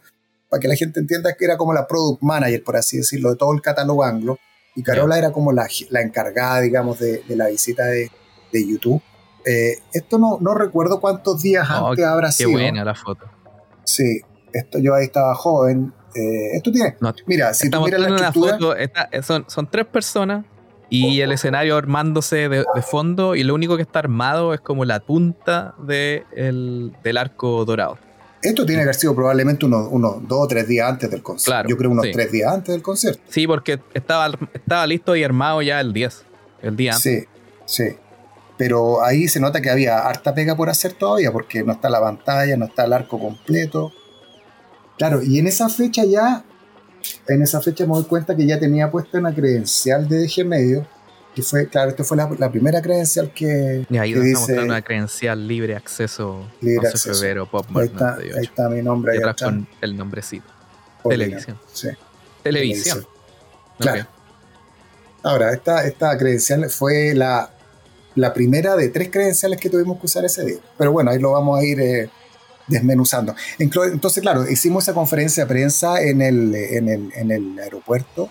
[0.47, 3.35] para que la gente entienda que era como la product manager, por así decirlo, de
[3.35, 4.39] todo el catálogo anglo,
[4.79, 5.67] y Carola era como la,
[6.01, 8.09] encargada, digamos, de, la visita de,
[8.53, 9.01] YouTube.
[9.45, 12.49] Eh, esto no, no recuerdo cuántos días oh, antes habrá sido.
[12.51, 13.25] Qué buena la foto.
[13.83, 14.21] Sí,
[14.53, 15.93] esto yo ahí estaba joven.
[16.15, 16.95] Eh, esto tiene.
[17.25, 18.53] mira, si tú miras la estructura.
[18.53, 20.45] Foto, son, son tres personas
[20.89, 25.01] y el escenario armándose de, fondo y lo único que está armado es como la
[25.01, 26.23] punta de
[27.03, 27.97] del arco dorado.
[28.41, 29.89] Esto tiene que haber sido probablemente unos,
[30.27, 31.67] dos o tres días antes del concierto.
[31.69, 33.21] Yo creo unos tres días antes del concierto.
[33.27, 36.25] Sí, porque estaba, estaba listo y armado ya el 10,
[36.61, 37.27] el día antes.
[37.65, 37.95] Sí, sí.
[38.57, 42.01] Pero ahí se nota que había harta pega por hacer todavía, porque no está la
[42.01, 43.91] pantalla, no está el arco completo.
[44.97, 46.43] Claro, y en esa fecha ya
[47.27, 50.87] en esa fecha me doy cuenta que ya tenía puesta una credencial de DG Medio,
[51.35, 53.85] que fue, claro, esta fue la, primera credencial que.
[53.89, 56.47] Y ahí que estamos una credencial libre acceso.
[56.61, 57.45] Libre acceso.
[57.45, 59.15] Pop ahí, está, ahí está mi nombre.
[59.15, 60.47] Y atrás con el nombrecito.
[61.07, 61.59] Televisión.
[61.71, 61.89] Sí.
[62.43, 63.05] Televisión.
[63.77, 64.07] Claro.
[65.23, 67.51] Ahora, esta, esta credencial fue la,
[68.15, 70.59] la primera de tres credenciales que tuvimos que usar ese día.
[70.77, 72.09] Pero bueno, ahí lo vamos a ir eh,
[72.67, 73.35] desmenuzando.
[73.57, 78.29] Entonces, claro, hicimos esa conferencia de prensa en el, en el, en el aeropuerto,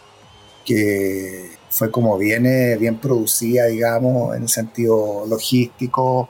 [0.64, 2.44] que fue como bien,
[2.78, 6.28] bien producida, digamos, en el sentido logístico.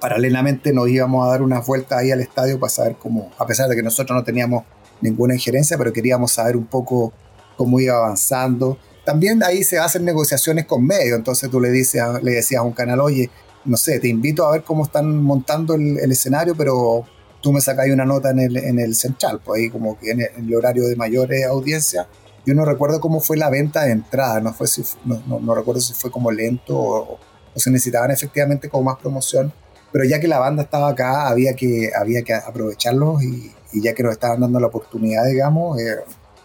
[0.00, 3.68] Paralelamente nos íbamos a dar unas vueltas ahí al estadio para saber cómo, a pesar
[3.68, 4.64] de que nosotros no teníamos
[5.00, 7.12] ninguna injerencia, pero queríamos saber un poco
[7.56, 8.78] cómo iba avanzando.
[9.04, 12.72] También ahí se hacen negociaciones con medios, entonces tú le, dices le decías a un
[12.72, 13.30] canal, oye,
[13.64, 17.04] no sé, te invito a ver cómo están montando el, escenario, pero
[17.40, 20.20] tú me sacáis una nota en el, en el central, pues ahí como que en
[20.20, 22.06] el, horario de mayores audiencias.
[22.46, 25.80] Yo no recuerdo cómo fue la venta de entrada, no, fue si, no, no, recuerdo
[25.80, 27.18] si fue como lento o,
[27.54, 29.52] o, se necesitaban efectivamente como más promoción,
[29.92, 34.02] pero ya que la banda estaba acá, había que, había que aprovecharlos y, ya que
[34.02, 35.96] nos estaban dando la oportunidad, digamos, eh,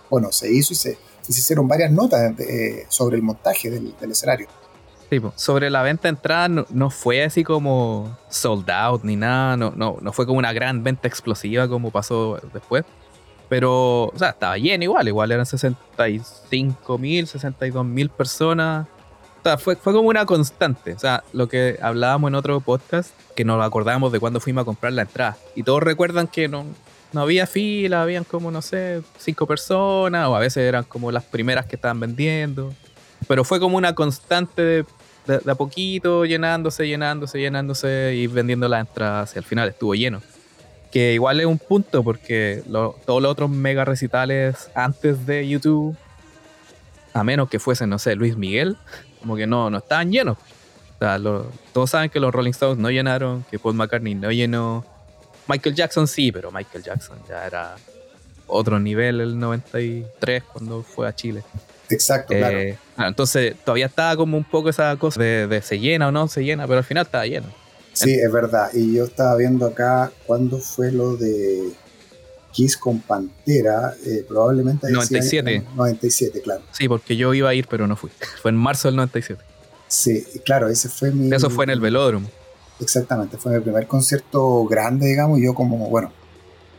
[0.09, 4.47] bueno, se hizo y se, hicieron varias notas eh, sobre el montaje del, escenario.
[5.09, 9.71] Sí, sobre la venta de entrada no, fue así como sold out ni nada, no,
[9.75, 12.85] no, no fue como una gran venta explosiva como pasó después.
[13.51, 18.87] Pero, o sea, estaba lleno igual, igual eran 65 mil, 62 mil personas.
[18.87, 20.93] O sea, fue, fue como una constante.
[20.93, 24.65] O sea, lo que hablábamos en otro podcast, que nos acordábamos de cuando fuimos a
[24.65, 25.35] comprar la entrada.
[25.53, 26.63] Y todos recuerdan que no,
[27.11, 31.25] no había fila, habían como, no sé, cinco personas, o a veces eran como las
[31.25, 32.73] primeras que estaban vendiendo.
[33.27, 34.85] Pero fue como una constante de,
[35.45, 39.35] a poquito, llenándose, llenándose, llenándose y vendiendo las entradas.
[39.35, 40.21] Y al final estuvo lleno.
[40.91, 42.63] Que igual es un punto porque
[43.05, 45.95] todos los otros mega recitales antes de YouTube,
[47.13, 48.77] a menos que fuesen, no sé, Luis Miguel,
[49.21, 50.37] como que no, no estaban llenos.
[50.37, 51.19] O sea,
[51.73, 54.85] todos saben que los Rolling Stones no llenaron, que Paul McCartney no llenó,
[55.47, 57.75] Michael Jackson sí, pero Michael Jackson ya era
[58.47, 61.43] otro nivel el 93 cuando fue a Chile.
[61.89, 62.57] Exacto, claro.
[62.57, 66.43] Eh, entonces todavía estaba como un poco esa cosa de, se llena o no se
[66.43, 67.47] llena, pero al final estaba lleno.
[67.93, 68.69] Sí, es verdad.
[68.73, 71.71] Y yo estaba viendo acá cuándo fue lo de
[72.51, 74.89] Kiss con Pantera, eh, probablemente...
[74.91, 75.65] 97.
[75.75, 76.63] 97, claro.
[76.71, 78.11] Sí, porque yo iba a ir, pero no fui.
[78.41, 79.41] Fue en marzo del 97.
[79.87, 81.33] Sí, claro, ese fue mi...
[81.33, 82.29] Eso fue en el velódromo.
[82.79, 86.13] Exactamente, fue mi primer concierto grande, digamos, y yo como, bueno,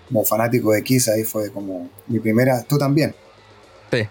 [0.08, 3.14] como fanático de Kiss, ahí fue como mi primera, tú también.
[3.90, 4.08] Sí.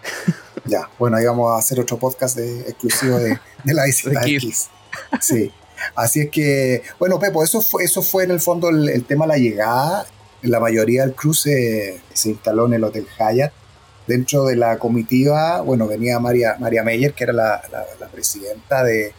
[0.66, 4.70] Ya, bueno, ahí vamos a hacer otro podcast de, exclusivo de, la visita de, Kiss.
[5.20, 5.52] Sí.
[5.96, 9.30] Así es que, bueno, Pepo, eso fue, eso fue en el fondo el, tema de
[9.30, 10.06] la llegada.
[10.42, 13.54] La mayoría del cruce se instaló en el Hotel Hyatt
[14.08, 17.62] dentro de la comitiva, bueno, venía María, María Meyer, que era la,
[18.12, 19.14] presidenta de,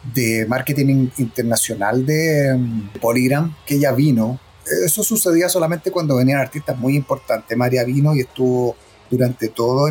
[0.48, 4.38] marketing internacional de um, Polygram, que ella vino.
[4.84, 7.56] Eso sucedía solamente cuando venían artistas muy importantes.
[7.56, 8.76] María vino y estuvo
[9.10, 9.88] durante todo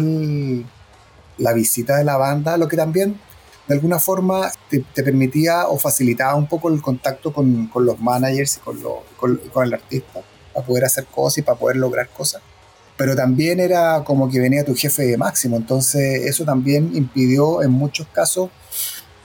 [1.37, 3.19] la visita de la banda, lo que también
[3.71, 8.59] de alguna forma te, permitía o facilitaba un poco el contacto con, los managers y
[8.59, 8.79] con,
[9.17, 10.19] con el artista,
[10.53, 12.41] para poder hacer cosas y para poder lograr cosas
[13.01, 18.05] pero también era como que venía tu jefe máximo, entonces eso también impidió en muchos
[18.13, 18.51] casos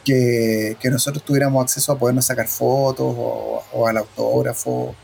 [0.02, 4.94] que, nosotros tuviéramos acceso a podernos sacar fotos o, al autógrafo,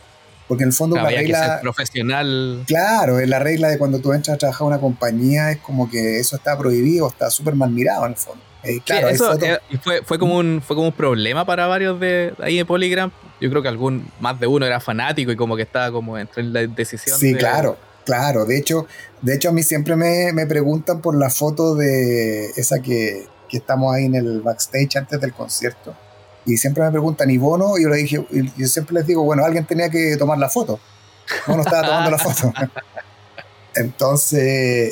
[0.48, 1.59] porque en el fondo la regla...
[1.61, 2.64] profesional.
[2.66, 5.90] Claro, es la regla de cuando tú entras a trabajar en una compañía es como
[5.90, 8.42] que eso está prohibido, está súper mal mirado en el fondo.
[8.64, 12.33] Eh, claro, eso eh, fue, fue, como un, fue como un problema para varios de
[12.38, 13.11] ahí en Polygram.
[13.40, 16.44] Yo creo que algún, más de uno era fanático y como que estaba como entre
[16.44, 17.18] la decisión.
[17.18, 18.87] Sí, claro Claro, de hecho,
[19.20, 23.59] de hecho a mí siempre me, me preguntan por la foto de esa que, que,
[23.59, 25.94] estamos ahí en el backstage antes del concierto.
[26.44, 27.79] Y siempre me preguntan, ¿y Bono?
[27.79, 28.25] Y yo le dije,
[28.57, 30.81] yo siempre les digo, bueno, alguien tenía que tomar la foto.
[31.46, 32.53] Bono estaba tomando la foto.
[33.75, 34.40] Entonces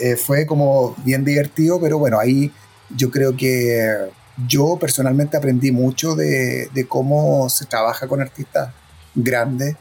[0.03, 2.53] eh, fue como bien divertido, pero bueno, ahí
[2.97, 4.11] yo creo que
[4.47, 8.73] yo personalmente aprendí mucho de, de cómo se trabaja con artistas
[9.15, 9.77] grandes.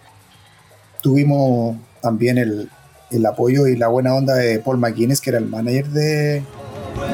[1.02, 2.70] Tuvimos también el,
[3.12, 6.44] el apoyo y la buena onda de Paul McGuinness, que era el manager de,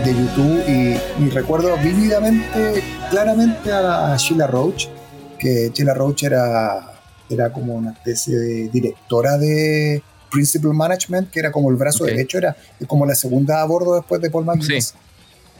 [0.04, 4.88] de YouTube, y, recuerdo vívidamente, claramente a, Sheila Roach,
[5.40, 6.94] que Sheila Roach era,
[7.30, 12.38] era como una especie de directora de Principal Management, que era como el brazo derecho,
[12.38, 12.56] era
[12.88, 14.96] como la segunda a bordo después de Paul McGuinness.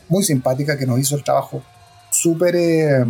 [0.10, 1.64] Muy simpática, que nos hizo el trabajo
[2.12, 3.06] súper eh,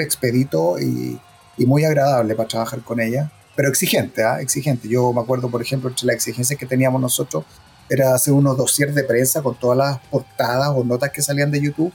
[0.00, 1.18] expedito y,
[1.58, 4.40] muy agradable para trabajar con ella pero exigente, ¿ah?
[4.40, 4.88] exigente.
[4.88, 7.44] Yo me acuerdo, por ejemplo, entre las exigencias que teníamos nosotros
[7.90, 11.60] era hacer unos dossiers de prensa con todas las portadas o notas que salían de
[11.60, 11.92] YouTube.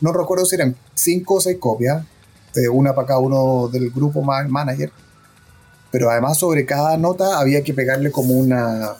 [0.00, 2.04] no recuerdo si eran cinco o seis copias,
[2.54, 4.92] eh, una para cada uno del grupo manager,
[5.90, 8.94] pero además sobre cada nota había que pegarle como una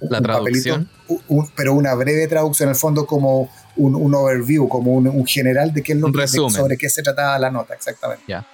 [0.00, 0.88] la traducción.
[1.54, 5.92] pero una breve traducción, en el fondo como un, overview, como un, general de qué
[5.92, 8.24] es lo que, sobre qué se trataba la nota, exactamente.
[8.28, 8.46] Ya.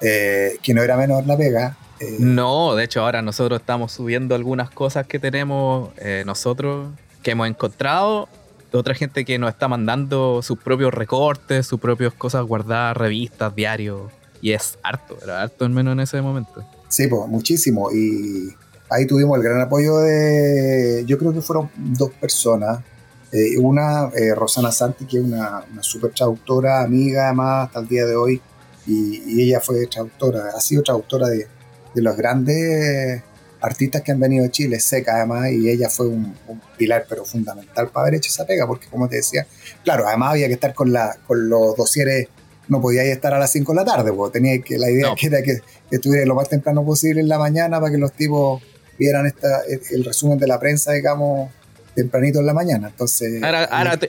[0.00, 1.76] Eh, que no era menor la pega.
[2.00, 2.16] Eh.
[2.20, 6.90] no, de hecho ahora nosotros estamos subiendo algunas cosas que tenemos eh, nosotros,
[7.24, 8.28] que hemos encontrado,
[8.72, 14.12] otra gente que nos está mandando sus propios recortes, sus propias cosas guardadas, revistas, diarios,
[14.40, 16.64] y es harto, era harto al menos en ese momento.
[16.88, 18.54] Sí, pues muchísimo, y
[18.90, 22.80] ahí tuvimos el gran apoyo de, yo creo que fueron dos personas,
[23.58, 28.16] una, Rosana Santi, que es una, una super traductora, amiga además hasta el día de
[28.16, 28.40] hoy,
[28.86, 31.46] y, ella fue traductora, ha sido traductora de,
[31.94, 33.22] de, los grandes
[33.60, 36.34] artistas que han venido a Chile, seca además, y ella fue un,
[36.76, 39.46] pilar pero fundamental para haber hecho esa pega, porque como te decía,
[39.84, 42.28] claro, además había que estar con, la, con los dosieres,
[42.68, 45.42] no podía estar a las 5 de la tarde, porque tenía que, la idea era
[45.42, 48.62] que, estuviera lo más temprano posible en la mañana para que los tipos
[48.98, 51.50] vieran esta, el resumen de la prensa, digamos,
[51.94, 52.88] tempranito en la mañana.
[52.88, 53.42] Entonces.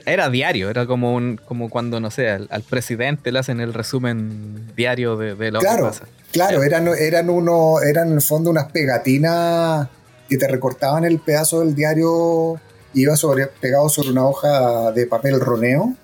[0.06, 4.72] Era, diario, era como un, como cuando, no sé, al, presidente le hacen el resumen
[4.76, 6.04] diario de, lo que pasa.
[6.32, 9.88] Claro, eran, eran uno, eran en el fondo unas pegatinas
[10.28, 12.60] que te recortaban el pedazo del diario,
[12.94, 15.96] iba sobre, pegado sobre una hoja de papel roneo,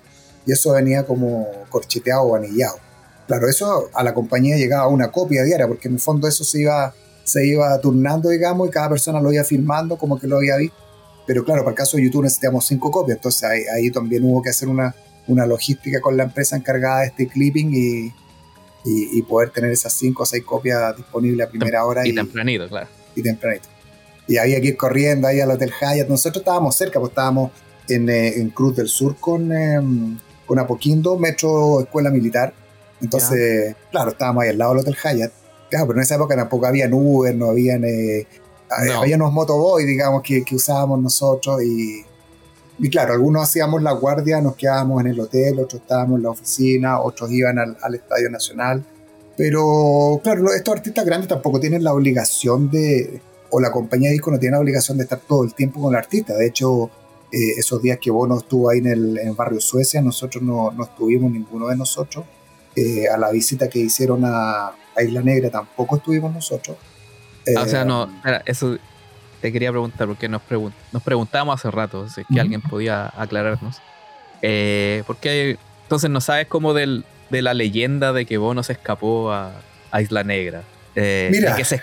[0.45, 2.77] y eso venía como corcheteado o anillado.
[3.27, 6.61] Claro, eso a la compañía llegaba una copia diaria, porque en el fondo eso se
[6.61, 6.93] iba,
[7.27, 10.87] se iba turnando, digamos, y cada persona lo iba firmando como que lo había visto
[11.27, 14.49] pero claro, para el caso de YouTube necesitamos cinco copias, entonces ahí, también hubo que
[14.49, 14.95] hacer una,
[15.27, 18.13] una, logística con la empresa encargada de este clipping y,
[18.85, 22.07] y, poder tener esas cinco o seis copias disponibles a primera hora.
[22.07, 22.87] Y, tempranito, claro.
[23.13, 23.67] Y tempranito.
[24.25, 26.07] Y había que ir corriendo ahí al Hotel Hyatt.
[26.07, 27.51] Nosotros estábamos cerca, pues estábamos
[27.89, 32.53] en, eh, en Cruz del Sur con, em, con Apoquindo, Metro Escuela Militar.
[33.01, 35.33] Entonces, claro, estábamos ahí al lado del Hotel Hyatt.
[35.69, 38.27] Claro, pero en esa época tampoco había Uber, no habían eh,
[38.69, 42.05] había unos motoboy, digamos, que, que usábamos nosotros y,
[42.79, 46.29] y, claro, algunos hacíamos la guardia, nos quedábamos en el hotel, otros estábamos en la
[46.29, 48.85] oficina, otros iban al, al Estadio Nacional.
[49.35, 54.31] Pero claro, estos artistas grandes tampoco tienen la obligación de, o la compañía de disco
[54.31, 56.35] no tiene la obligación de estar todo el tiempo con el artista.
[56.35, 56.89] De hecho,
[57.31, 60.83] eh, esos días que Bono estuvo ahí en el, en barrio Suecia, nosotros no, no,
[60.83, 62.25] estuvimos, ninguno de nosotros.
[62.75, 66.75] Eh, a la visita que hicieron a, a Isla Negra tampoco estuvimos nosotros.
[67.55, 68.77] Ah, o sea, no, eh, eso
[69.41, 70.41] te quería preguntar, porque nos,
[70.91, 73.77] nos preguntábamos hace rato si es que alguien podía aclararnos.
[74.41, 79.31] Eh, porque entonces no sabes cómo del, de la leyenda de que Bono se escapó
[79.31, 79.53] a,
[79.99, 80.63] Isla Negra.
[80.95, 81.55] Eh, Mira.
[81.55, 81.81] Que se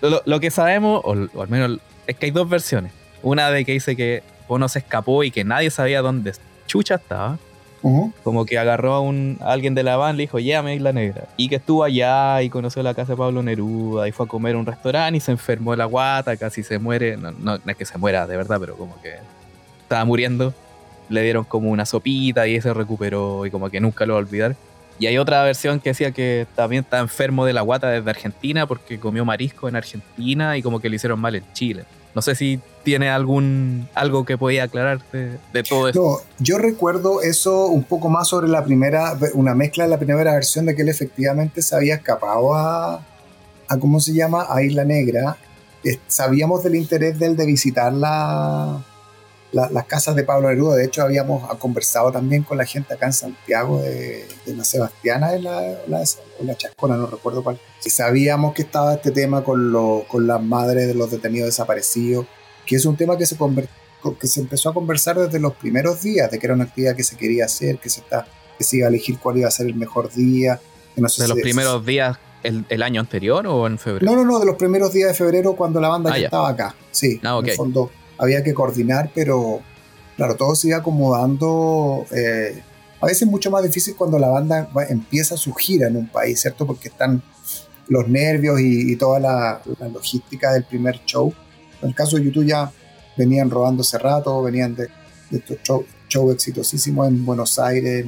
[0.00, 2.92] lo, lo, que sabemos, o, al menos, es que hay dos versiones.
[3.22, 6.32] Una de que dice que Bono se escapó y que nadie sabía dónde
[6.66, 7.38] Chucha estaba.
[8.22, 11.24] Como que agarró a, un, alguien de la y le dijo, llévame a Isla Negra.
[11.36, 14.54] Y que estuvo allá y conoció la casa de Pablo Neruda y fue a comer
[14.54, 17.16] a un restaurante y se enfermó la guata, casi se muere.
[17.16, 19.14] No, no, es que se muera de verdad, pero como que
[19.82, 20.54] estaba muriendo.
[21.08, 24.22] Le dieron como una sopita y se recuperó y como que nunca lo va a
[24.22, 24.56] olvidar.
[24.98, 28.66] Y hay otra versión que decía que también está enfermo de la guata desde Argentina
[28.66, 31.84] porque comió marisco en Argentina y como que le hicieron mal en Chile.
[32.14, 36.00] No sé si tiene algún algo que podía aclararte de todo esto.
[36.00, 40.32] No, yo recuerdo eso un poco más sobre la primera, una mezcla de la primera
[40.32, 43.04] versión de que él efectivamente se había escapado a,
[43.68, 44.46] a ¿cómo se llama?
[44.48, 45.36] A Isla Negra.
[46.06, 47.92] Sabíamos del interés de él de visitar
[49.52, 50.76] la, las casas de Pablo Neruda.
[50.76, 55.40] De hecho, habíamos conversado también con la gente acá en Santiago de, la Sebastiana, de
[55.40, 56.02] la, la,
[56.40, 57.60] la, Chascona, no recuerdo cuál.
[57.84, 62.26] Y sabíamos que estaba este tema con, lo, con las madres de los detenidos desaparecidos,
[62.66, 63.36] que es un tema que se,
[64.18, 67.04] que se empezó a conversar desde los primeros días, de que era una actividad que
[67.04, 69.66] se quería hacer, que se, está, que se iba a elegir cuál iba a ser
[69.66, 70.60] el mejor día.
[70.96, 74.10] de los primeros días el, el, año anterior o en febrero?
[74.10, 76.48] No, no, no, de los primeros días de febrero cuando la banda ah, ya estaba
[76.48, 76.74] acá.
[76.90, 77.90] Sí, ah, en el fondo
[78.22, 79.60] había que coordinar, pero
[80.16, 82.06] claro, todo se iba acomodando.
[82.12, 82.62] Eh,
[83.00, 86.40] a veces es mucho más difícil cuando la banda empieza su gira en un país,
[86.40, 86.64] ¿cierto?
[86.64, 87.20] Porque están
[87.88, 89.60] los nervios y, toda la,
[89.92, 91.34] logística del primer show.
[91.82, 92.70] En el caso de YouTube ya
[93.16, 94.88] venían robando hace rato, venían de,
[95.32, 98.06] estos shows show exitosísimos en Buenos Aires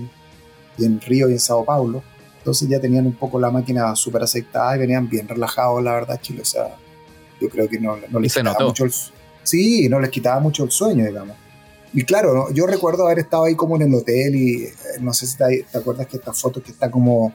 [0.79, 2.05] y en Río y en Sao Paulo.
[2.39, 6.21] Entonces ya tenían un poco la máquina súper aceitada y venían bien relajados, la verdad,
[6.21, 6.43] Chile.
[6.43, 6.77] O sea,
[7.41, 8.93] yo creo que no, no les quedaba mucho el,
[9.45, 11.37] Sí, no les quitaba mucho el sueño, digamos.
[11.93, 15.29] Y claro, yo recuerdo haber estado ahí como en el hotel y eh, no sé
[15.29, 17.33] si te, acuerdas que esta foto que está como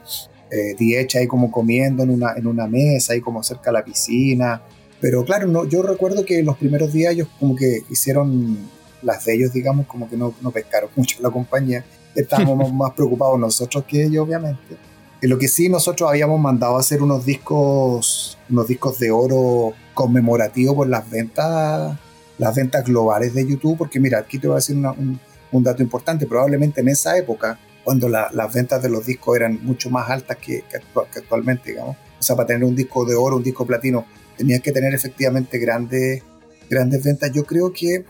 [0.50, 0.76] eh,
[1.14, 4.60] ahí como comiendo en una, en una mesa, ahí como cerca de la piscina.
[5.00, 8.58] Pero claro, no, yo recuerdo que los primeros días ellos como que hicieron
[9.02, 11.84] las de ellos, digamos, como que no, no pescaron mucho la compañía.
[12.14, 14.76] Estábamos más preocupados nosotros que ellos, obviamente.
[15.22, 19.74] Y lo que sí, nosotros habíamos mandado a hacer unos discos, unos discos de oro
[19.94, 21.98] conmemorativo por las ventas
[22.40, 26.26] las ventas globales de YouTube, porque mira, aquí te voy a decir un, dato importante,
[26.26, 30.64] probablemente en esa época, cuando las ventas de los discos eran mucho más altas que,
[30.70, 30.80] que,
[31.18, 34.06] actualmente, digamos, o sea, para tener un disco de oro, un disco platino,
[34.38, 36.22] tenías que tener efectivamente grandes,
[36.70, 37.30] grandes ventas.
[37.30, 38.06] Yo creo que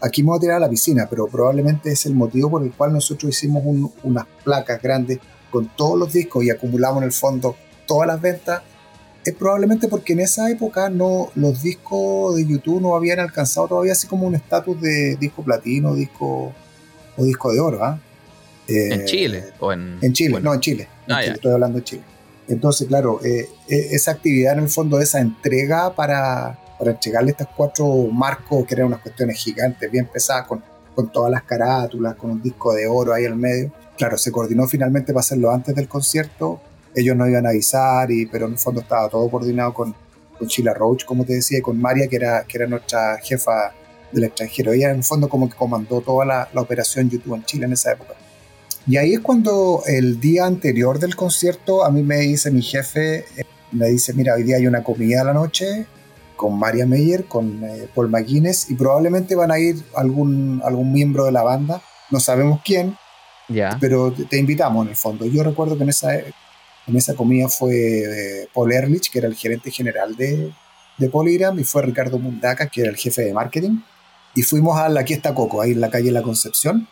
[0.00, 2.70] aquí me voy a tirar a la piscina, pero probablemente es el motivo por el
[2.70, 3.64] cual nosotros hicimos
[4.04, 5.18] unas placas grandes
[5.50, 8.62] con todos los discos y acumulamos en el fondo todas las ventas
[9.24, 13.92] es probablemente porque en esa época no los discos de YouTube no habían alcanzado todavía
[13.92, 16.52] así como un estatus de disco platino, disco
[17.16, 18.00] o disco de oro, ¿ah?
[18.66, 19.44] ¿En Chile?
[19.58, 20.88] O en, en Chile, no, en Chile.
[21.08, 22.02] Ah, estoy hablando de Chile.
[22.48, 27.48] Entonces, claro, eh, e, esa actividad en el fondo, esa entrega para, para entregarle estos
[27.56, 30.62] cuatro marcos, que eran unas cuestiones gigantes, bien pesadas, con,
[30.94, 33.72] con todas las carátulas, con un disco de oro ahí al medio.
[34.00, 36.62] Claro, se coordinó finalmente para hacerlo antes del concierto
[36.94, 39.94] ellos no iban a avisar, y, pero en el fondo estaba todo coordinado con,
[40.38, 43.72] con Sheila Roach, como te decía, y con María, que era, que era nuestra jefa
[44.12, 44.72] del extranjero.
[44.72, 47.72] Ella en el fondo como que comandó toda la, la, operación YouTube en Chile en
[47.72, 48.14] esa época.
[48.86, 53.26] Y ahí es cuando el día anterior del concierto a mí me dice mi jefe,
[53.36, 55.86] eh, me dice, mira, hoy día hay una comida a la noche
[56.34, 61.26] con María Meyer, con eh, Paul McGuinness y probablemente van a ir algún, algún miembro
[61.26, 62.96] de la banda, no sabemos quién,
[63.50, 63.76] ya.
[63.78, 65.26] pero te, te invitamos en el fondo.
[65.26, 69.70] Yo recuerdo que en esa, en esa comida fue Paul Ehrlich, que era el gerente
[69.70, 70.52] general de,
[70.96, 73.80] de Polygram, y fue Ricardo Mundaca, que era el jefe de marketing.
[74.34, 76.88] Y fuimos a la Aquí está Coco, ahí en la calle La Concepción.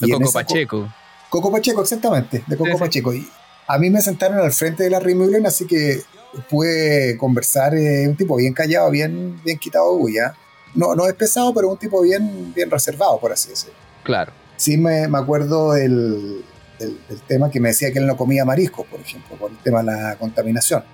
[0.00, 0.92] De Coco Pacheco.
[1.28, 3.14] Coco Pacheco, exactamente, de Coco Pacheco.
[3.14, 3.26] Y
[3.66, 6.02] a mí me sentaron al frente de la Rimulen, así que
[6.48, 10.34] pude conversar, eh, un tipo bien callado, bien, bien quitado de bulla.
[10.74, 13.74] No, no es pesado, pero un tipo bien, bien reservado, por así decirlo.
[14.02, 14.32] Claro.
[14.62, 16.44] Sí me, me acuerdo el,
[16.78, 19.80] del, tema que me decía que él no comía mariscos, por ejemplo, por el tema
[19.80, 20.84] de la contaminación.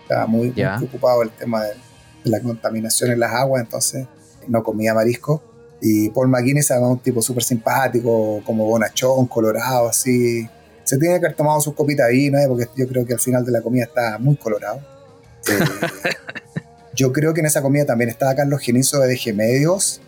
[0.00, 1.74] Estaba muy, preocupado del tema de,
[2.24, 4.06] la contaminación en las aguas, entonces
[4.48, 5.42] no comía mariscos.
[5.82, 10.48] Y Paul McGuinness era un tipo súper simpático, como bonachón, colorado, así.
[10.84, 12.46] Se tiene que haber tomado sus copitas de vino, ¿eh?
[12.48, 14.80] porque yo creo que al final de la comida está muy colorado.
[15.48, 15.58] Eh,
[16.94, 20.02] yo creo que en esa comida también estaba Carlos Genizo de DG Medios,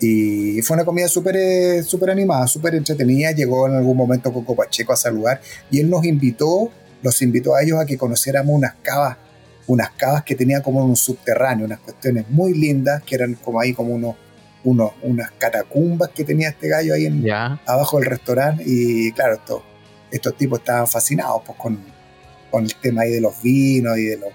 [0.00, 3.32] y fue una comida súper eh, super animada, súper entretenida.
[3.32, 5.40] Llegó en algún momento Coco Pacheco a saludar
[5.70, 6.70] y él nos invitó,
[7.02, 9.16] los invitó a ellos a que conociéramos unas cavas,
[9.66, 13.72] unas cavas que tenía como un subterráneo, unas cuestiones muy lindas, que eran como ahí
[13.72, 14.16] como unos,
[14.64, 18.64] unos unas catacumbas que tenía este gallo ahí en, abajo del restaurante.
[18.66, 19.62] Y claro, estos,
[20.10, 21.78] estos tipos estaban fascinados pues, con,
[22.50, 24.30] con el tema ahí de los vinos y de los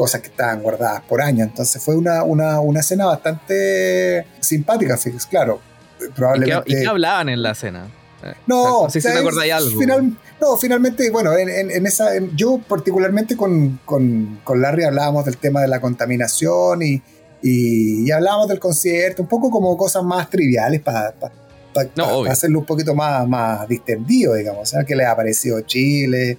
[0.00, 1.46] cosas que estaban guardadas por años.
[1.46, 4.98] Entonces fue una, una, una escena bastante simpática,
[5.28, 5.60] claro.
[6.16, 6.72] Probablemente...
[6.72, 7.86] ¿Y qué, hablaban en la cena?
[8.46, 9.78] No, si te acordáis algo.
[10.40, 15.68] no, finalmente, bueno, en, esa, yo particularmente con, con, con, Larry hablábamos del tema de
[15.68, 17.02] la contaminación y,
[17.42, 21.14] y, hablábamos del concierto, un poco como cosas más triviales para
[22.30, 24.86] hacerlo un poquito más, más distendido, digamos, ¿sabes?
[24.86, 26.38] que le ha parecido Chile,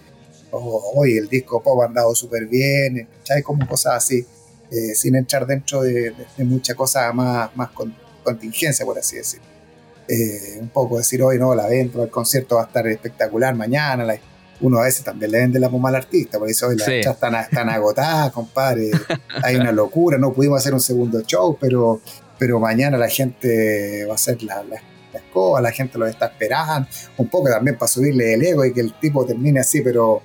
[0.51, 3.43] hoy el disco pop ha andado súper bien, ¿sabes?
[3.43, 4.25] Como cosas así,
[4.69, 7.93] eh, sin entrar dentro de, mucha cosa más, más con,
[8.23, 9.41] contingencia, por así decir.
[10.07, 14.05] Eh, un poco decir, hoy no, la venta, el concierto va a estar espectacular mañana,
[14.61, 17.35] uno a veces también le vende la pomada al artista, por eso hoy las están,
[17.35, 18.91] están agotadas, compadre,
[19.43, 22.01] hay una locura, no pudimos hacer un segundo show, pero,
[22.37, 24.81] pero mañana la gente va a hacer la, la
[25.13, 26.87] escoba, la gente lo está esperando,
[27.17, 30.21] un poco también para subirle el ego y que el tipo termine así, pero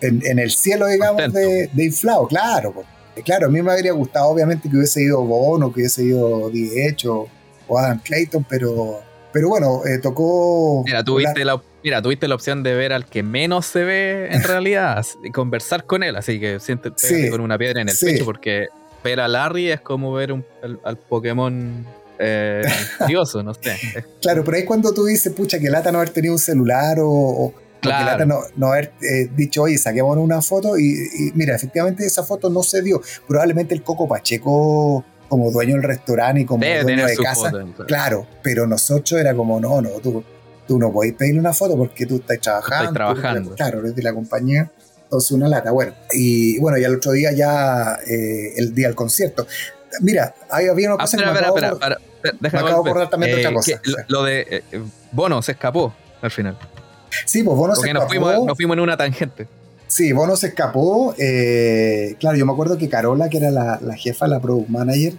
[0.00, 2.84] en, el cielo, digamos, de, inflado, claro.
[3.24, 7.28] Claro, a mí me habría gustado, obviamente, que hubiese ido Bono, que hubiese ido Diego
[7.66, 9.00] o Adam Clayton, pero,
[9.32, 10.82] pero bueno, eh, tocó.
[10.86, 14.42] Mira tuviste, la, mira, tuviste la opción de ver al que menos se ve en
[14.44, 18.68] realidad y conversar con él, así que siéntete con una piedra en el pecho, porque
[19.02, 20.34] ver a Larry es como ver
[20.84, 21.84] al, Pokémon
[22.18, 22.62] eh,
[23.44, 24.04] no sé.
[24.20, 27.52] Claro, pero ahí cuando tú dices, pucha, que lata no haber tenido un celular o,
[27.80, 28.26] Claro.
[28.26, 32.62] No, no, haber eh, dicho, oye, saquemos una foto y, mira, efectivamente esa foto no
[32.62, 33.00] se dio.
[33.26, 37.52] Probablemente el Coco Pacheco, como dueño del restaurante y como dueño de casa,
[37.86, 40.24] claro, pero nosotros era como, no, no, tú,
[40.66, 42.84] tú no podés pedirle una foto porque tú estás trabajando.
[42.84, 43.54] Estás trabajando.
[43.54, 44.70] claro, eres de la compañía.
[45.04, 45.94] Entonces una lata, bueno.
[46.12, 49.46] Y bueno, ya el otro día ya, eh, el día del concierto.
[50.02, 51.58] Mira, ahí había una ah, cosa que me acabo,
[52.52, 53.80] acabo también otra eh, cosa.
[54.08, 54.62] lo, de
[55.12, 56.58] Bono se escapó al final.
[57.24, 58.04] Sí, pues Bono se escapó.
[58.04, 59.48] Nos fuimos, nos fuimos en una tangente.
[59.88, 61.14] Sí, Bono se escapó.
[61.18, 65.14] Eh, claro, yo me acuerdo que Carola, que era la, la, jefa, la product manager,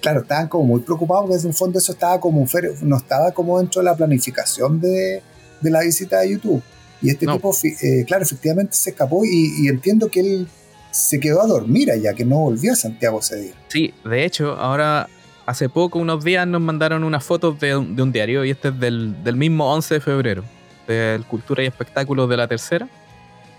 [0.00, 2.46] claro, estaban como muy preocupados porque desde un fondo eso estaba como
[2.82, 5.22] no estaba como dentro de la planificación de,
[5.60, 6.62] de la visita de YouTube.
[7.02, 10.48] Y este tipo, eh, claro, efectivamente se escapó y, entiendo que él
[10.90, 13.52] se quedó a dormir allá, que no volvió a Santiago ese día.
[13.68, 15.08] Sí, de hecho, ahora
[15.44, 19.22] hace poco, unos días, nos mandaron unas fotos de, un diario y este es del,
[19.22, 20.44] del mismo 11 de febrero,
[20.86, 22.88] del Cultura y Espectáculos de la Tercera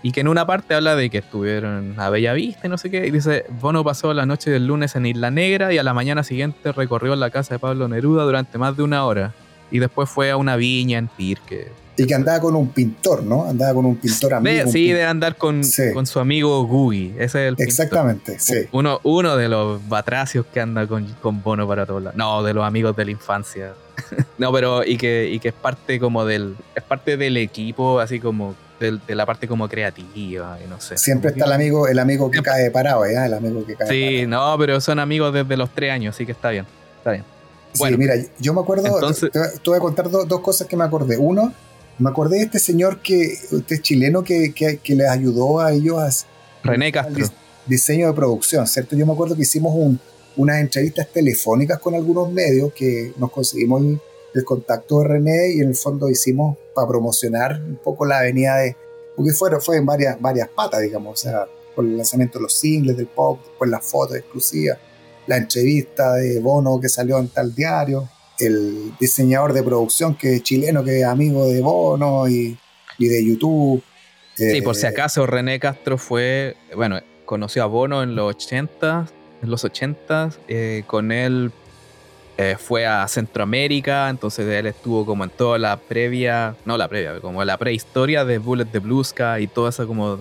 [0.02, 2.90] y que en una parte habla de que estuvieron a Bella Vista y no sé
[2.90, 5.92] qué, y dice, Bono pasó la noche del lunes en Isla Negra y a la
[5.92, 9.32] mañana siguiente recorrió la casa de Pablo Neruda durante más de una hora,
[9.70, 11.72] y después fue a una viña en Pirque.
[11.98, 13.48] Y que andaba con un pintor, ¿no?
[13.48, 14.70] Andaba con un pintor amigo.
[14.70, 17.14] sí, de andar con, con, su amigo Gugi.
[17.18, 17.68] Ese es el pintor.
[17.68, 18.68] Exactamente, sí.
[18.70, 22.16] Uno, uno de los batracios que anda con, con Bono para todos lados.
[22.16, 23.74] No, de los amigos de la infancia.
[24.38, 26.56] no, pero y que, y que es parte como del.
[26.76, 30.96] Es parte del equipo, así como de, la parte como creativa y no sé.
[30.96, 33.14] Siempre está el amigo, el amigo que cae parado, ¿eh?
[33.26, 36.32] El amigo que cae Sí, no, pero son amigos desde los tres años, así que
[36.32, 36.66] está bien,
[36.98, 37.24] está bien.
[37.76, 41.18] Bueno, sí, mira, yo me acuerdo, te, voy a contar dos cosas que me acordé.
[41.18, 41.52] Uno,
[41.98, 45.98] me acordé de este señor que, este chileno que, que, que les ayudó a ellos
[45.98, 46.10] a...
[46.62, 47.26] René Castro.
[47.66, 48.96] diseño de producción, ¿cierto?
[48.96, 50.00] Yo me acuerdo que hicimos un,
[50.36, 53.82] unas entrevistas telefónicas con algunos medios que nos conseguimos
[54.34, 58.56] el contacto de René y en el fondo hicimos para promocionar un poco la avenida
[58.56, 58.76] de...
[59.16, 62.54] Porque fue, fue en varias, varias patas, digamos, o sea, por el lanzamiento de los
[62.54, 64.78] singles del pop, después las fotos exclusivas,
[65.26, 68.08] la entrevista de Bono que salió en tal diario,
[68.38, 72.56] el diseñador de producción que es chileno, que es amigo de Bono y,
[72.98, 73.82] y de YouTube.
[74.34, 79.06] Sí, por si eh, acaso René Castro fue, bueno, conoció a Bono en los 80,
[79.42, 81.52] en los 80, eh, con él
[82.36, 87.20] eh, fue a Centroamérica, entonces él estuvo como en toda la previa, no la previa,
[87.20, 90.16] como la prehistoria de Bullet de Blue Sky y todo eso como...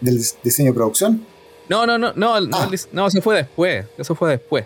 [0.00, 1.24] ¿Del diseño de producción?
[1.68, 3.06] No, no, no, no, no, ah.
[3.06, 4.64] eso fue después, eso fue después.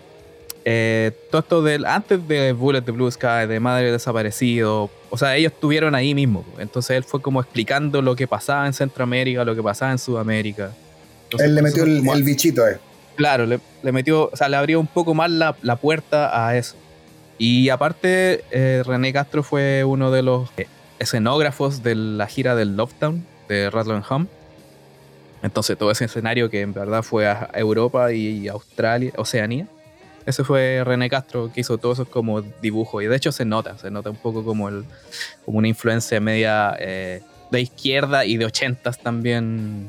[0.69, 5.37] Eh, todo esto del, antes de Bullet de Blue Sky, de Madre Desaparecido, o sea,
[5.37, 9.55] ellos estuvieron ahí mismo, entonces él fue como explicando lo que pasaba en Centroamérica, lo
[9.55, 10.73] que pasaba en Sudamérica.
[11.39, 12.79] él le metió el, bichito eh.
[13.15, 13.61] Claro, le,
[13.93, 16.75] metió, o sea, le abrió un poco más la, la puerta a eso.
[17.37, 20.49] Y aparte, eh, René Castro fue uno de los
[20.99, 24.27] escenógrafos de la gira del Lovetown de Rattle Home.
[25.43, 29.65] Entonces, todo ese escenario que en verdad fue a Europa y Australia, Oceanía,
[30.27, 33.01] ese fue René Castro que hizo todos esos como dibujos.
[33.01, 34.83] Y de hecho, se nota, se nota un poco como, el,
[35.45, 39.87] como una influencia media eh, de izquierda y de ochentas también,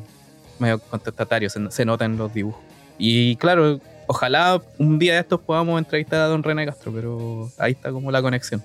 [0.61, 2.63] medio contestatario, se, se nota en los dibujos.
[2.99, 7.73] Y claro, ojalá un día de estos podamos entrevistar a don René Castro, pero ahí
[7.73, 8.63] está como la conexión.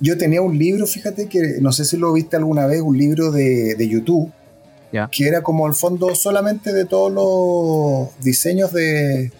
[0.00, 3.32] Yo tenía un libro, fíjate que no sé si lo viste alguna vez, un libro
[3.32, 4.30] de, YouTube,
[5.10, 9.32] que era como el fondo solamente de todos los diseños de,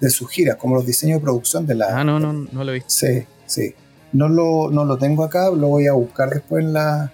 [0.00, 2.00] de sus giras, como los diseños de producción de la...
[2.00, 2.90] Ah, no, no, no lo he visto.
[2.90, 3.74] Sí, sí.
[4.12, 7.12] No lo, no lo tengo acá, lo voy a buscar después en la,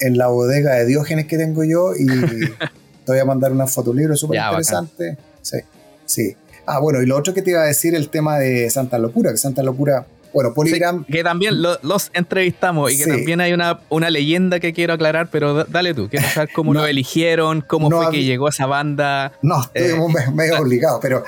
[0.00, 2.06] en la bodega de Diógenes que tengo yo y
[3.04, 5.18] te voy a mandar una foto libro súper interesante.
[5.42, 5.58] Sí,
[6.06, 6.36] sí.
[6.66, 9.30] Ah, bueno, y lo otro que te iba a decir, el tema de Santa Locura,
[9.30, 11.04] que Santa Locura, bueno, Polygram...
[11.04, 15.64] que también los entrevistamos y que también hay una, una leyenda que quiero aclarar, pero
[15.64, 19.32] dale tú, quiero saber cómo lo eligieron, cómo fue que llegó esa banda.
[19.42, 20.30] No, estuvimos eh.
[20.32, 21.24] medio obligados, pero...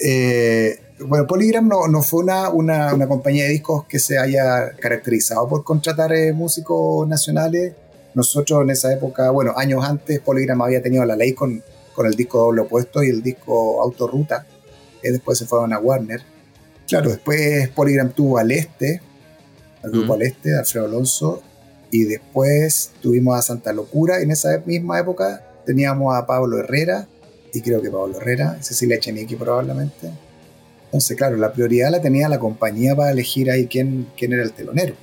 [0.00, 4.72] Eh, bueno, Polygram no, no fue una, una, una, compañía de discos que se haya
[4.80, 7.74] caracterizado por contratar eh, músicos nacionales.
[8.14, 11.62] Nosotros en esa época, bueno, años antes, Polygram había tenido la ley con,
[11.94, 14.46] con el disco doble opuesto y el disco Autorruta
[15.12, 16.22] después se fueron a Warner.
[16.86, 19.02] Claro, después Polygram tuvo al este,
[19.82, 21.42] al grupo al este, Alfredo Alonso,
[21.90, 24.20] y después tuvimos a Santa Locura.
[24.20, 27.08] En esa misma época teníamos a Pablo Herrera,
[27.52, 30.10] y creo que Pablo Herrera, Cecilia Echenique probablemente.
[30.86, 34.52] Entonces, claro, la prioridad la tenía la compañía para elegir ahí quién, quién era el
[34.52, 34.94] telonero.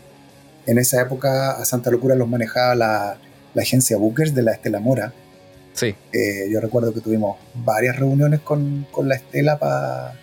[0.66, 3.18] En esa época a Santa Locura los manejaba la,
[3.54, 5.14] la agencia Bookers de la Estela Mora,
[5.76, 5.94] Sí.
[6.14, 10.16] Eh, yo recuerdo que tuvimos varias reuniones con, con la Estela para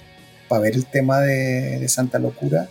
[0.62, 2.68] ver el tema de, de, Santa Locura.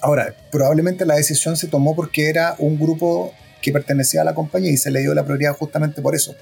[0.00, 4.70] Ahora, probablemente la decisión se tomó porque era un grupo que pertenecía a la compañía
[4.70, 6.34] y se le dio la prioridad justamente por eso.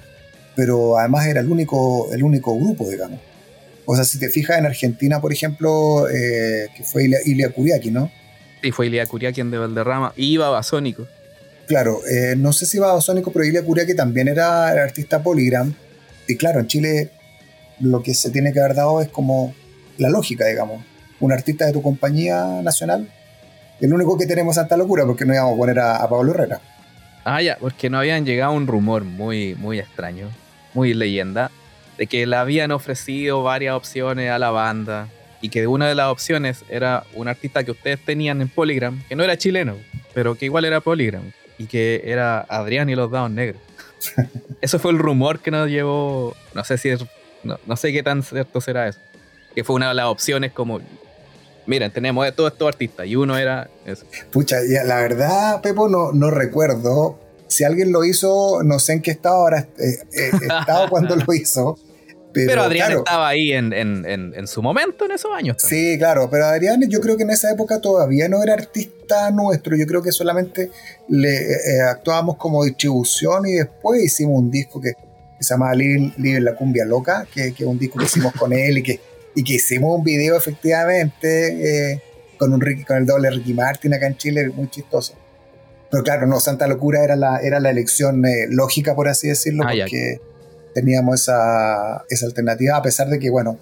[0.59, 3.21] Pero además era el único, el único grupo, digamos.
[3.87, 7.93] O sea, si te fijas en Argentina, por ejemplo, eh, que fue Ilia, Ilia Curiaki,
[7.93, 8.11] ¿no?
[8.61, 10.13] Sí, fue Ilia Curiaki en de Valderrama.
[10.17, 11.07] Y iba Basónico.
[11.69, 15.73] Claro, eh, no sé si Babasónico, pero Ilia Curia, que también era el artista Polygram.
[16.27, 17.11] Y claro, en Chile
[17.79, 19.55] lo que se tiene que haber dado es como
[19.97, 20.83] la lógica, digamos.
[21.21, 23.09] Un artista de tu compañía nacional,
[23.81, 26.61] el único que tenemos Santa Locura, porque no íbamos a poner a, Pablo Herrera.
[27.25, 30.31] Ah, ya, porque no habían llegado un rumor muy, muy extraño,
[30.79, 31.51] muy leyenda,
[31.97, 35.09] de que le habían ofrecido varias opciones a la banda
[35.41, 39.17] y que una de las opciones era un artista que ustedes tenían en Polygram, que
[39.17, 39.75] no era chileno,
[40.15, 43.61] pero que igual era Polygram, y que era Adrián y los dados negros.
[44.61, 47.05] eso fue el rumor que nos llevó, no sé si es,
[47.43, 49.01] no, sé qué tan cierto será eso,
[49.57, 50.81] que fue una de las opciones como
[51.67, 54.07] Miren, tenemos todos estos artistas y uno era eso.
[54.31, 57.19] Pucha, la verdad, Pepo, no, no recuerdo.
[57.49, 60.31] Si alguien lo hizo, no sé en qué estado ahora eh, eh,
[60.61, 61.79] estado cuando lo hizo.
[62.33, 65.57] Pero, Adrián estaba ahí en, su momento en esos años.
[65.59, 69.77] Sí, claro, pero Adrián yo creo que en esa época todavía no era artista nuestro,
[69.77, 70.71] yo creo que solamente
[71.09, 74.93] le eh, actuábamos como distribución y después hicimos un disco que,
[75.41, 78.79] se llama Live, la cumbia loca, que, que, es un disco que hicimos con él
[78.79, 79.01] y que,
[79.35, 82.03] y que hicimos un video efectivamente eh,
[82.37, 85.15] con, un con el doble Ricky Martin acá en Chile, muy chistoso.
[85.91, 89.65] Pero claro, no, Santa Locura era la, era la elección eh, lógica, por así decirlo,
[89.65, 90.21] ah, porque
[90.75, 93.59] teníamos esa, esa alternativa, a pesar de que, bueno,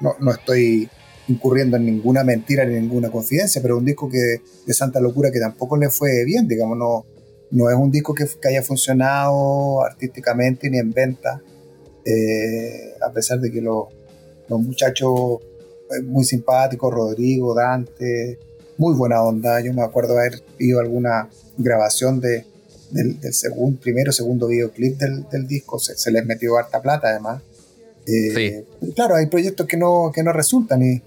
[0.00, 0.88] no, no, estoy
[1.26, 5.40] incurriendo en ninguna mentira ni ninguna confidencia, pero un disco que, de Santa Locura que
[5.40, 7.06] tampoco le fue bien, digamos, no,
[7.50, 11.42] no es un disco que, haya funcionado artísticamente ni en venta,
[12.04, 13.88] eh, a pesar de que los
[14.48, 15.40] muchachos
[15.90, 18.38] eh, muy simpáticos, Rodrigo, Dante,
[18.78, 22.46] muy buena onda, yo me acuerdo haber ido a alguna grabación de,
[22.90, 27.42] del, segundo, primero segundo videoclip del, disco, se, les metió harta plata además.
[28.06, 28.64] Eh,
[28.94, 31.02] claro, hay proyectos que no, que no resultan y,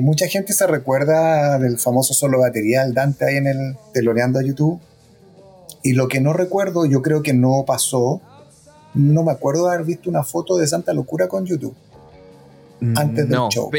[0.00, 4.42] mucha gente se recuerda del famoso solo batería, el Dante ahí en el teloneando a
[4.42, 4.80] YouTube.
[5.82, 8.22] Y lo que no recuerdo, yo creo que no pasó,
[8.94, 11.76] no me acuerdo de haber visto una foto de Santa Locura con YouTube.
[12.80, 13.70] Mm, antes del show.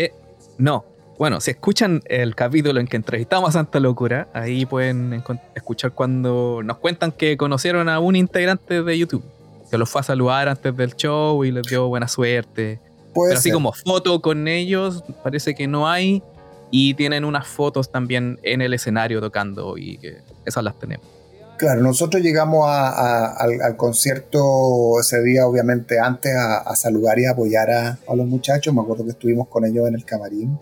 [0.60, 0.86] no,
[1.20, 5.22] bueno, si escuchan el capítulo en que entrevistamos a Santa Locura, ahí pueden
[5.54, 9.26] escuchar cuando nos cuentan que conocieron a un integrante de YouTube,
[9.70, 12.80] que los fue a saludar antes del show y les dio buena suerte.
[13.14, 16.24] Pero así como foto con ellos, parece que no hay.
[16.72, 21.06] Y tienen unas fotos también en el escenario tocando y que esas las tenemos.
[21.58, 28.16] Claro, nosotros llegamos al, concierto ese día, obviamente, antes a, saludar y apoyar a, a,
[28.16, 28.74] los muchachos.
[28.74, 30.58] Me acuerdo que estuvimos con ellos en el camarín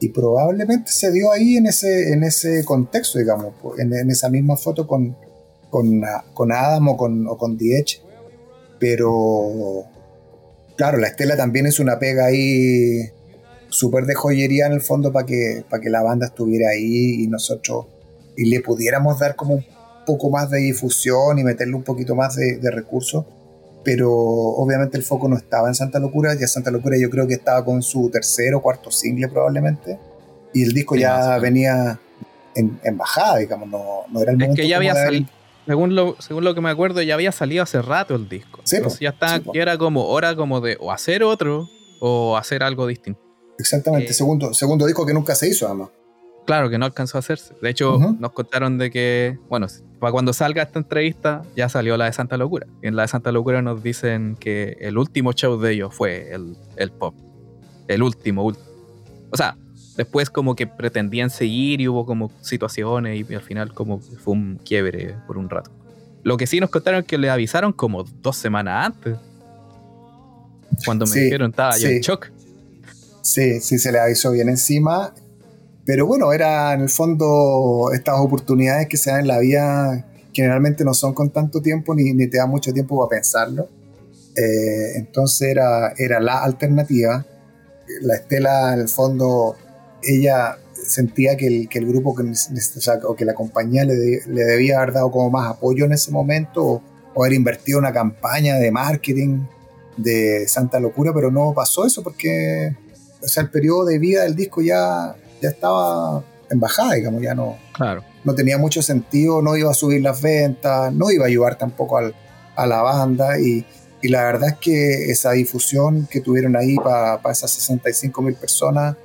[0.00, 4.86] y probablemente se dio ahí en ese, en ese contexto, digamos, en, esa misma foto
[4.86, 5.16] con,
[5.70, 6.02] con,
[6.34, 8.02] con Adam o con, o con Diech.
[8.78, 9.84] Pero,
[10.76, 13.10] claro, la estela también es una pega ahí
[13.68, 17.26] súper de joyería en el fondo para que, para que la banda estuviera ahí y
[17.28, 17.86] nosotros
[18.36, 19.64] y le pudiéramos dar como un
[20.06, 23.24] poco más de difusión y meterle un poquito más de, de recursos
[23.84, 27.34] pero obviamente el foco no estaba en Santa Locura, ya Santa Locura yo creo que
[27.34, 29.98] estaba con su tercer o cuarto single probablemente,
[30.52, 31.98] y el disco ya venía
[32.54, 34.54] en, bajada, digamos, no, no era el momento.
[34.54, 35.28] Es que ya había salido,
[35.66, 38.60] según lo, según lo que me acuerdo, ya había salido hace rato el disco.
[38.64, 41.68] Sí, ya estaba, era como hora como de o hacer otro
[42.00, 43.20] o hacer algo distinto.
[43.58, 45.90] Exactamente, eh, segundo, segundo disco que nunca se hizo además.
[46.46, 47.54] Claro, que no alcanzó a hacerse.
[47.62, 49.66] De hecho, nos contaron de que, bueno,
[49.98, 52.66] para cuando salga esta entrevista, ya salió la de Santa Locura.
[52.82, 56.32] Y en la de Santa Locura nos dicen que el último show de ellos fue
[56.32, 57.14] el, pop.
[57.88, 59.56] El último, O sea,
[59.96, 64.60] después como que pretendían seguir y hubo como situaciones y, al final como fue un
[64.62, 65.70] quiebre por un rato.
[66.22, 69.16] Lo que sí nos contaron es que le avisaron como dos semanas antes.
[70.84, 72.30] Cuando me dijeron estaba yo en shock.
[73.22, 75.14] Sí, sí, se le avisó bien encima.
[75.86, 80.84] Pero bueno, era en el fondo estas oportunidades que se dan en la vida generalmente
[80.84, 83.68] no son con tanto tiempo ni, te da mucho tiempo para pensarlo.
[84.36, 87.24] Eh, entonces era, era la alternativa.
[88.00, 89.56] La Estela, en el fondo,
[90.02, 92.24] ella sentía que el, que el grupo que,
[93.06, 93.94] o, que la compañía le,
[94.26, 96.82] le, debía haber dado como más apoyo en ese momento
[97.14, 99.44] o, haber invertido una campaña de marketing
[99.96, 102.74] de Santa Locura, pero no pasó eso porque
[103.22, 105.14] o sea, el periodo de vida del disco ya
[105.44, 108.04] ya estaba en bajada, digamos, ya no, claro.
[108.24, 111.98] no tenía mucho sentido, no iba a subir las ventas, no iba a ayudar tampoco
[111.98, 112.14] al,
[112.56, 113.64] a la banda y,
[114.02, 118.96] y, la verdad es que esa difusión que tuvieron ahí para esas 65 mil personas,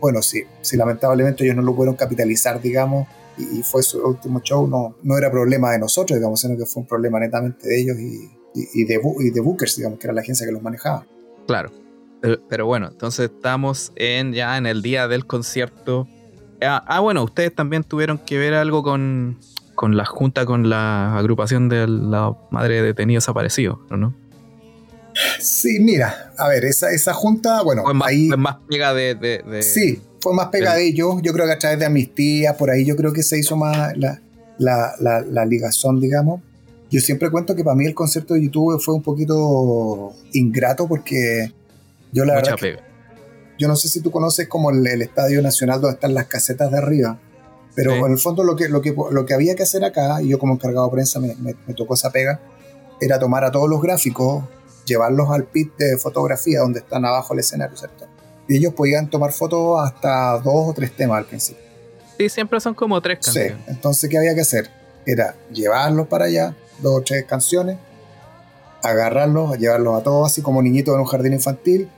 [0.00, 4.66] bueno, sí, sí, lamentablemente ellos no lo pudieron capitalizar, digamos, y, fue su último show,
[4.66, 7.96] no, no era problema de nosotros, digamos, sino que fue un problema netamente de ellos
[7.98, 11.06] y, y, de, y de Bookers, digamos, que era la agencia que los manejaba.
[11.46, 11.70] Claro.
[12.20, 16.08] Pero, bueno, entonces estamos en ya en el día del concierto.
[16.60, 19.38] Ah, ah, bueno, ustedes también tuvieron que ver algo con,
[19.74, 24.14] con la junta, con la agrupación de la madre de detenidos desaparecidos, ¿no?
[25.40, 28.28] Sí, mira, a ver, esa, esa junta, bueno, fue más, ahí...
[28.28, 31.16] Fue más pega de, Sí, fue más pega de, ellos.
[31.22, 33.96] Yo creo que a través de amnistía, por ahí yo creo que se hizo más
[33.96, 34.20] la,
[34.58, 36.40] la, la, la ligazón, digamos.
[36.90, 41.52] Yo siempre cuento que para mí el concierto de YouTube fue un poquito ingrato porque
[42.12, 42.56] yo la verdad
[43.58, 46.78] yo no sé si tú conoces como el, Estadio Nacional donde están las casetas de
[46.78, 47.18] arriba,
[47.74, 50.28] pero en el fondo lo que, lo, que, lo que había que hacer acá, y
[50.28, 52.40] yo como encargado de prensa me, me, tocó esa pega,
[53.00, 54.44] era tomar a todos los gráficos,
[54.84, 58.06] llevarlos al pit de fotografía donde están abajo el escenario, ¿cierto?
[58.48, 61.62] Y ellos podían tomar fotos hasta dos o tres temas al principio.
[62.16, 63.52] Sí, siempre son como tres canciones.
[63.52, 64.70] Sí, entonces, ¿qué había que hacer?
[65.04, 67.76] Era llevarlos para allá, dos o tres canciones,
[68.82, 71.88] agarrarlos, llevarlos a todos así como niñitos en un jardín infantil,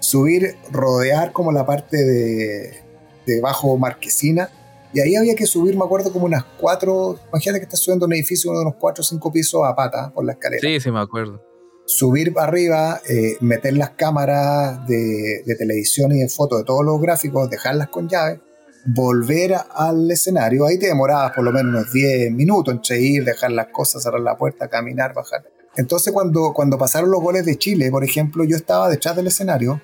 [0.00, 2.82] subir, rodear como la parte de,
[3.26, 4.50] de bajo marquesina.
[4.92, 7.18] Y ahí había que subir, me acuerdo, como unas cuatro.
[7.28, 10.10] Imagínate que estás subiendo un edificio, uno de unos cuatro o cinco pisos a pata
[10.14, 10.60] por la escalera.
[10.60, 11.42] Sí, sí, me acuerdo.
[11.86, 16.84] Subir para arriba, eh, meter las cámaras de, de, televisión y de foto de todos
[16.84, 18.40] los gráficos, dejarlas con llave,
[18.84, 20.66] volver al escenario.
[20.66, 24.20] Ahí te demorabas por lo menos unos 10 minutos entre ir, dejar las cosas, cerrar
[24.20, 25.44] la puerta, caminar, bajar.
[25.78, 29.80] Entonces, cuando, cuando pasaron los goles de Chile, por ejemplo, yo estaba detrás del escenario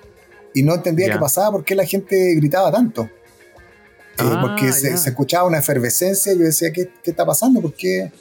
[0.53, 3.03] y no entendía qué pasaba, por qué la gente gritaba tanto.
[3.03, 3.09] Eh,
[4.19, 7.61] ah, porque se, escuchaba una efervescencia y yo decía, ¿qué, qué está pasando?
[7.61, 8.11] ¿Por qué,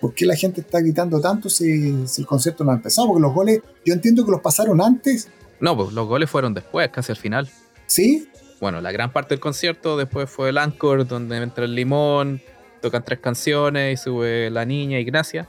[0.00, 3.08] ¿Por qué, la gente está gritando tanto si, si, el concierto no ha empezado?
[3.08, 5.28] Porque los goles, yo entiendo que los pasaron antes.
[5.58, 7.50] No, pues los goles fueron después, casi al final.
[7.86, 8.28] ¿Sí?
[8.60, 12.40] Bueno, la gran parte del concierto después fue el Anchor, donde entra el limón,
[12.80, 15.48] tocan tres canciones y sube la niña Ignacia.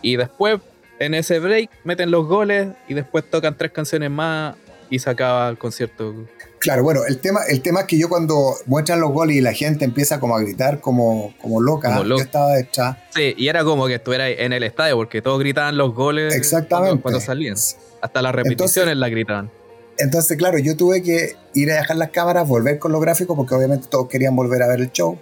[0.00, 0.58] Y después,
[1.04, 4.54] en ese break, meten los goles y después tocan tres canciones más
[4.90, 6.14] y se acaba el concierto.
[6.58, 9.52] Claro, bueno, el tema, el tema es que yo cuando muestran los goles y la
[9.52, 12.98] gente empieza como a gritar como, como loca, yo estaba detrás.
[13.14, 17.02] Sí, y era como que estuviera en el estadio, porque todos gritaban los goles Exactamente.
[17.02, 17.56] Cuando, salían.
[18.00, 19.50] Hasta las repeticiones la gritaban.
[19.98, 23.54] Entonces, claro, yo tuve que ir a dejar las cámaras, volver con los gráficos, porque
[23.54, 25.18] obviamente todos querían volver a ver el show.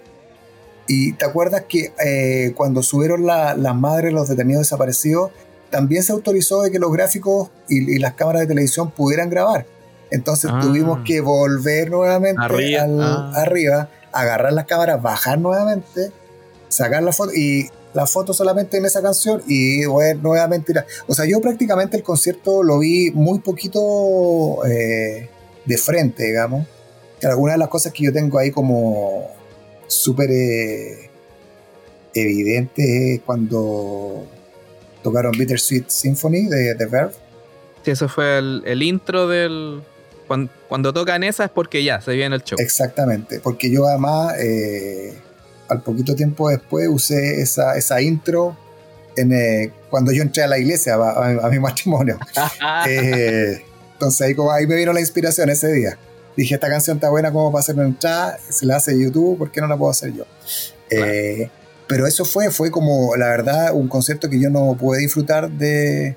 [0.87, 5.31] Y te acuerdas que eh, cuando subieron las madres, los detenidos desaparecidos,
[5.71, 9.65] también se autorizó de que los gráficos y, las cámaras de televisión pudieran grabar.
[10.11, 10.59] Entonces ah.
[10.61, 13.31] tuvimos que volver nuevamente arriba, ah.
[13.35, 16.11] arriba, agarrar las cámaras, bajar nuevamente,
[16.67, 19.81] sacar la foto y la foto solamente en esa canción y
[20.21, 20.73] nuevamente
[21.07, 25.29] O sea, yo prácticamente el concierto lo vi muy poquito eh,
[25.65, 26.67] de frente, digamos.
[27.23, 29.27] Algunas de las cosas que yo tengo ahí como
[29.87, 31.09] súper eh,
[32.13, 34.25] evidente es cuando
[35.01, 37.13] tocaron Bittersweet Symphony de The Verve.
[37.83, 39.81] Sí, eso fue el, intro del.
[40.69, 42.57] Cuando, tocan esa es porque ya se viene el show.
[42.59, 45.17] Exactamente, porque yo además, eh,
[45.67, 48.55] al poquito tiempo después, usé esa, esa intro
[49.17, 52.17] en, eh, cuando yo entré a la iglesia, a, mi matrimonio.
[52.87, 53.61] Eh,
[53.93, 55.97] entonces ahí, ahí me vino la inspiración ese día.
[56.37, 59.51] Dije, esta canción está buena como para hacer una entrada, se la hace YouTube, ¿por
[59.51, 60.25] qué no la puedo hacer yo?
[61.91, 66.15] Pero eso fue, fue como, la verdad, un concierto que yo no pude disfrutar de,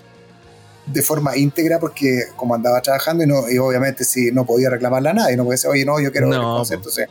[0.87, 5.09] de forma íntegra porque como andaba trabajando y, no, y obviamente si no podía reclamarle
[5.09, 7.09] a nadie, no podía decir, oye, no, yo quiero ver el concierto, o sea,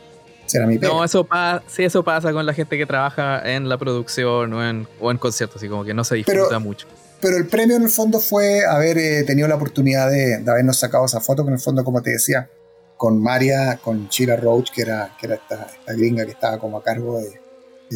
[0.50, 3.76] era mi No, eso pasa, sí, eso pasa con la gente que trabaja en la
[3.76, 6.86] producción o en, o en conciertos, así como que no se disfruta mucho.
[7.20, 10.78] Pero el premio en el fondo fue haber eh, tenido la oportunidad de, de, habernos
[10.78, 12.48] sacado esa foto, que en el fondo, como te decía,
[12.96, 16.78] con Maria, con Chira Roach, que era, que era esta, esta gringa que estaba como
[16.78, 17.43] a cargo de,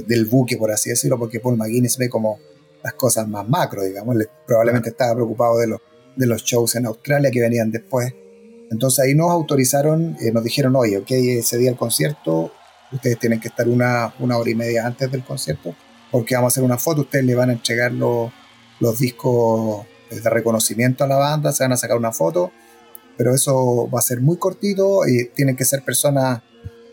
[0.06, 2.38] del buque, por así decirlo, porque Paul McGuinness ve como
[2.82, 4.16] las cosas más macro, digamos.
[4.46, 5.80] probablemente estaba preocupado de los,
[6.16, 8.12] de los shows en Australia que venían después.
[8.70, 12.52] Entonces ahí nos autorizaron, eh, nos dijeron, oye, ok, ese día el concierto,
[12.92, 15.74] ustedes tienen que estar una, una hora y media antes del concierto,
[16.10, 18.30] porque vamos a hacer una foto, ustedes le van a entregar los,
[18.80, 22.52] los discos de reconocimiento a la banda, se van a sacar una foto,
[23.16, 26.42] pero eso va a ser muy cortito y tienen que ser personas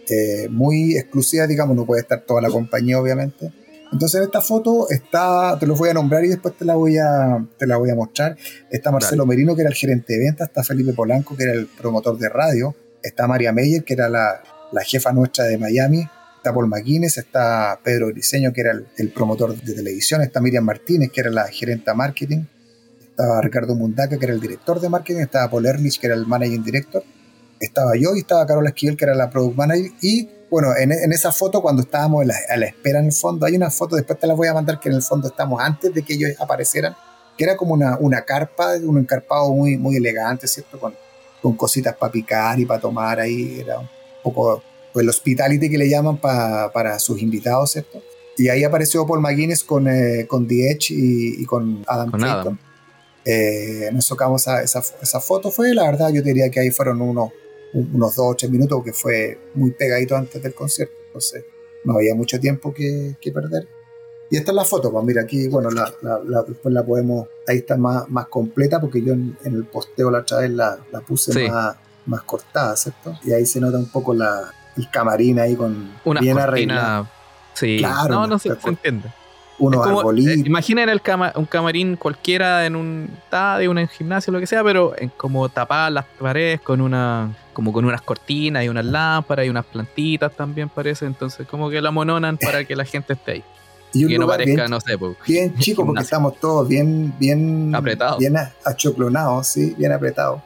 [0.10, 3.52] eh, muy exclusiva, digamos, no puede estar toda la compañía, obviamente.
[3.92, 6.98] Entonces en esta foto está, te lo voy a nombrar y después te la voy
[6.98, 8.36] a, te la voy a mostrar.
[8.70, 11.68] Está Marcelo Merino, que era el gerente de ventas, está Felipe Polanco, que era el
[11.68, 14.42] promotor de radio, está María Meyer, que era la,
[14.72, 19.12] la jefa nuestra de Miami, está Paul McGuinness, está Pedro Griseño, que era el, el,
[19.12, 22.44] promotor de televisión, está Miriam Martínez, que era la gerente de marketing,
[23.02, 26.26] estaba Ricardo Mundaca, que era el director de marketing, estaba Paul Erlich, que era el
[26.26, 27.04] managing director,
[27.60, 31.32] estaba yo y estaba Carola Esquivel, que era la product manager, y bueno, en, esa
[31.32, 34.34] foto cuando estábamos a la espera en el fondo, hay una foto, después te la
[34.34, 36.96] voy a mandar, que en el fondo estamos antes de que ellos aparecieran,
[37.38, 40.80] que era como una, una carpa, un encarpado muy, muy elegante, ¿cierto?
[40.80, 40.94] Con,
[41.42, 43.90] con cositas para picar y para tomar ahí, era un
[44.24, 48.02] poco pues, el hospitality que le llaman para sus invitados, ¿cierto?
[48.38, 52.60] Y ahí apareció Paul McGuinness con, eh, con The Edge y, con Adam Clayton.
[53.24, 57.02] Eh, nos tocamos esa, esa, esa, foto, fue la verdad, yo diría que ahí fueron
[57.02, 57.32] unos
[57.76, 61.46] unos dos o tres minutos, que fue muy pegadito antes del concierto, entonces
[61.84, 63.68] no había mucho tiempo que, que perder.
[64.30, 67.58] Y esta es la foto, pues mira, aquí, bueno, la, la, después la podemos, ahí
[67.58, 71.48] está más, más completa, porque yo en, el posteo la otra vez la, la puse
[71.50, 71.76] más,
[72.08, 73.18] más cortada, ¿cierto?
[73.24, 77.08] Y ahí se nota un poco la, el camarín ahí con Una bien arreglado.
[77.54, 79.10] Sí, claro, no, no se, se entiende
[79.58, 80.34] unos arbolitos.
[80.34, 81.02] Eh, imaginen el
[81.36, 85.48] un camarín cualquiera en un estadio, en un gimnasio, lo que sea, pero en como
[85.50, 90.36] tapar las paredes con una como con unas cortinas y unas lámparas y unas plantitas
[90.36, 91.06] también parece.
[91.06, 93.44] Entonces, como que la mononan para que la gente esté ahí.
[93.94, 98.20] Y, que no parezca, no sé, pues, bien chico, porque estamos todos bien, bien apretados,
[98.20, 98.36] bien
[98.66, 100.42] achoclonados, sí, bien apretados.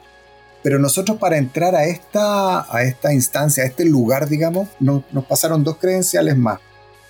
[0.62, 5.64] Pero nosotros para entrar a esta, a esta instancia, a este lugar, digamos, nos pasaron
[5.64, 6.60] dos credenciales más.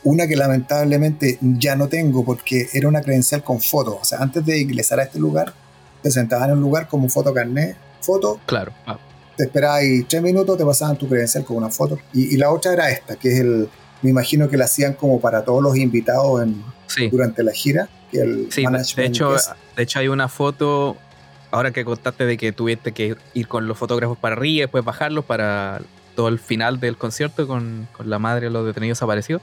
[0.02, 3.98] Una que lamentablemente ya no tengo porque era una credencial con foto.
[4.00, 5.52] O sea, antes de ingresar a este lugar,
[6.00, 8.40] te sentaban en un lugar como foto carnet, foto.
[8.46, 8.72] Claro.
[8.86, 8.98] Ah.
[9.40, 11.98] Te esperabas tres minutos, te pasaban tu credencial con una foto.
[12.12, 13.70] Y, la otra era esta, que es el.
[14.02, 16.62] Me imagino que la hacían como para todos los invitados en,
[17.10, 17.88] durante la gira.
[18.12, 18.64] el sí,
[18.96, 19.34] de hecho,
[19.76, 20.98] de hecho hay una foto
[21.50, 24.84] ahora que contaste de que tuviste que ir con los fotógrafos para arriba y después
[24.84, 25.80] bajarlos para
[26.14, 29.40] todo el final del concierto con, con la madre de los detenidos aparecidos.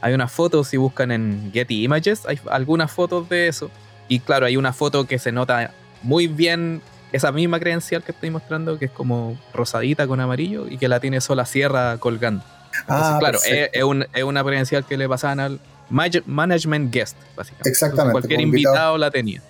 [0.00, 3.70] Hay una foto, si buscan en Getty Images, hay algunas fotos de eso.
[4.08, 6.80] Y claro, hay una foto que se nota muy bien
[7.14, 10.98] esa misma credencial que estoy mostrando, que es como rosadita con amarillo y que la
[10.98, 12.42] tiene sola sierra colgando.
[12.88, 15.60] ah, claro, es, una credencial que le pasaban al
[15.90, 17.70] management guest, básicamente.
[17.70, 18.12] Exactamente.
[18.12, 19.40] cualquier invitado la tenía.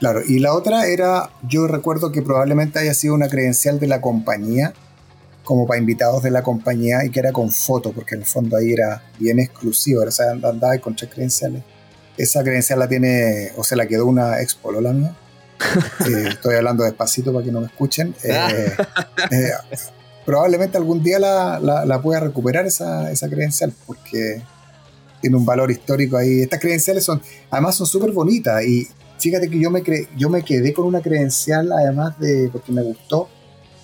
[0.00, 4.02] Claro, y la otra era, yo recuerdo que probablemente haya sido una credencial de la
[4.02, 4.74] compañía,
[5.44, 8.58] como para invitados de la compañía y que era con foto, porque en el fondo
[8.58, 11.62] ahí era bien exclusivo, o sea, andaba con tres credenciales.
[12.18, 15.16] Esa credencial la tiene, o se la quedó una ex la mía.
[16.28, 18.14] Estoy hablando despacito para que no me escuchen.
[18.24, 18.72] Eh,
[19.30, 19.50] eh,
[20.24, 24.42] probablemente algún día la, la, pueda recuperar esa, esa, credencial, porque
[25.20, 26.40] tiene un valor histórico ahí.
[26.40, 28.88] Estas credenciales son, además son súper bonitas y
[29.18, 29.82] fíjate que yo me,
[30.16, 33.28] yo me quedé con una credencial, además de, porque me gustó,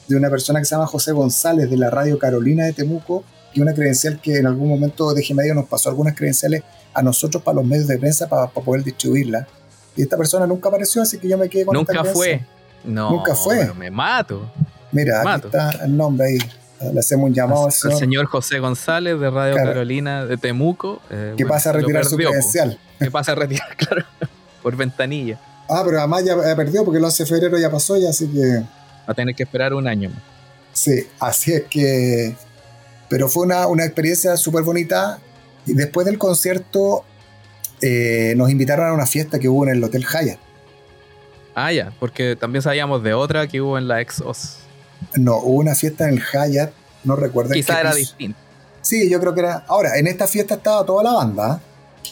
[0.08, 3.24] de una persona que se llama José González de la Radio Carolina de Temuco,
[3.54, 6.62] y una credencial que en algún momento de Medio nos pasó algunas credenciales
[6.94, 9.46] a nosotros para los medios de prensa para, poder distribuirla.
[9.96, 12.44] Y esta persona nunca apareció, así que yo me quedé con Nunca fue.
[12.84, 13.72] No, nunca fue.
[13.74, 14.50] me mato.
[14.92, 16.38] Mira, aquí está el nombre ahí.
[16.92, 21.02] Le hacemos un llamado al señor, José González de Radio Carolina de Temuco.
[21.10, 22.78] Eh, que pasa a retirar su credencial.
[22.98, 24.04] Que pasa a retirar, claro,
[24.62, 25.38] por ventanilla.
[25.68, 28.62] Ah, pero además ya perdió porque el 11 de febrero ya pasó ya, así que
[29.10, 30.22] a tener que esperar un año más.
[30.72, 32.36] Sí, así es que.
[33.08, 35.18] Pero fue una, una experiencia súper bonita.
[35.66, 37.04] Y después del concierto
[37.82, 40.38] eh, nos invitaron a una fiesta que hubo en el Hotel Hyatt.
[41.54, 44.58] Ah, ya, porque también sabíamos de otra que hubo en la Exos.
[45.16, 46.72] No, hubo una fiesta en el Hyatt,
[47.04, 47.52] no recuerdo.
[47.52, 48.38] Quizá era distinto.
[48.82, 49.64] Sí, yo creo que era.
[49.68, 51.60] Ahora, en esta fiesta estaba toda la banda.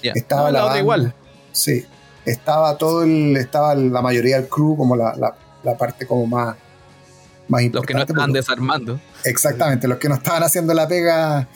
[0.03, 0.79] Estaba la, banda.
[0.79, 1.15] igual.
[1.53, 1.87] Sí,
[2.25, 3.37] estaba todo el.
[3.37, 5.15] Estaba la mayoría del crew, como la,
[5.63, 6.57] la parte como más
[7.49, 9.01] los que no estaban desarmando.
[9.25, 11.49] Exactamente, los que no estaban haciendo la pega,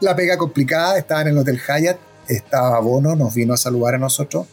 [0.00, 1.98] la pega complicada, estaban en el Hotel Hyatt,
[2.28, 4.46] estaba Bono, nos vino a saludar a nosotros.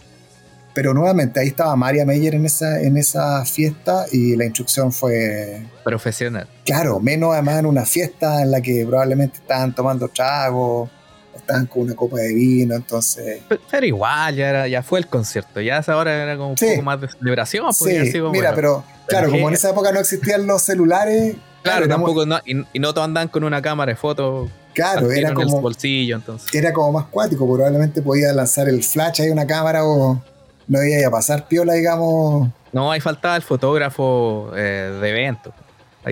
[0.73, 5.61] Pero nuevamente ahí estaba María Meyer en esa, en esa fiesta y la instrucción fue...
[5.83, 6.47] Profesional.
[6.65, 10.89] Claro, menos además en una fiesta en la que probablemente estaban tomando trago,
[11.35, 13.41] estaban con una copa de vino, entonces...
[13.69, 16.81] Pero, igual, ya, era, ya fue el concierto, ya esa hora era como un poco
[16.81, 17.71] más de celebración.
[17.71, 21.35] Sí, mira, pero Claro, como en esa época no existían los celulares.
[21.61, 24.49] Claro, tampoco, y, no todos andan con una cámara de fotos.
[24.73, 25.57] Claro, era como.
[25.57, 26.53] el bolsillo, entonces.
[26.53, 30.21] Era como más cuático, probablemente podía lanzar el flash ahí una cámara o
[30.67, 32.49] no iba a pasar piola, digamos.
[32.71, 35.53] No, ahí faltaba el fotógrafo eh, de evento.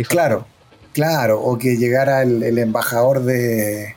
[0.07, 0.45] claro,
[0.93, 3.95] claro, o que llegara el, embajador de,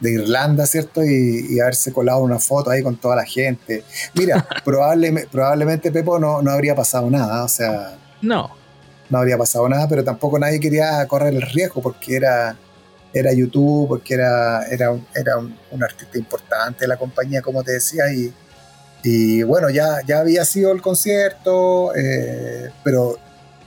[0.00, 1.02] Irlanda, ¿cierto?
[1.02, 3.82] Y, haberse colado una foto ahí con toda la gente.
[4.14, 8.50] Mira, probablemente, probablemente Pepo no, no habría pasado nada, o sea no.
[9.10, 12.56] No habría pasado nada, pero tampoco nadie quería correr el riesgo porque era,
[13.14, 18.12] era YouTube, porque era, era, era un, artista importante de la compañía, como te decía,
[18.12, 18.34] y,
[19.04, 23.16] y bueno, ya, ya había sido el concierto, eh, pero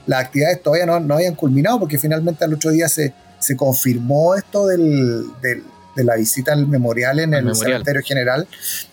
[0.06, 4.34] las actividades todavía no, no, habían culminado porque finalmente al otro día se, se confirmó
[4.34, 5.24] esto del,
[5.98, 8.46] de la visita al memorial en el, cementerio general.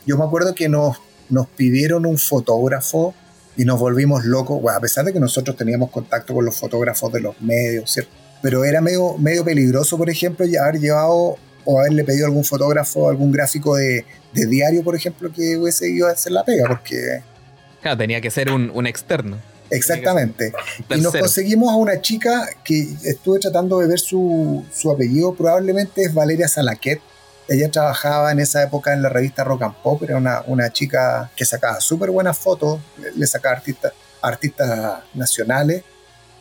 [0.06, 0.98] Yo me acuerdo que nos,
[1.30, 3.14] nos pidieron un fotógrafo
[3.58, 7.22] y nos volvimos locos, a pesar de que nosotros teníamos contacto con los fotógrafos de
[7.22, 8.25] los medios, ¿cierto?
[8.42, 13.10] Pero era medio, medio peligroso, por ejemplo, haber llevado o haberle pedido a algún fotógrafo,
[13.10, 17.22] algún gráfico de, diario, por ejemplo, que hubiese ido a hacer la pega, porque...
[17.82, 19.38] Claro, tenía que ser un, externo.
[19.72, 20.54] Exactamente.
[20.90, 26.04] Y nos conseguimos a una chica que estuve tratando de ver su, su apellido, probablemente
[26.04, 27.02] es Valeria Salaquet,
[27.48, 31.30] ella trabajaba en esa época en la revista Rock and Pop, era una, una chica
[31.36, 32.80] que sacaba súper buenas fotos,
[33.16, 35.84] le, sacaba artistas, artistas nacionales.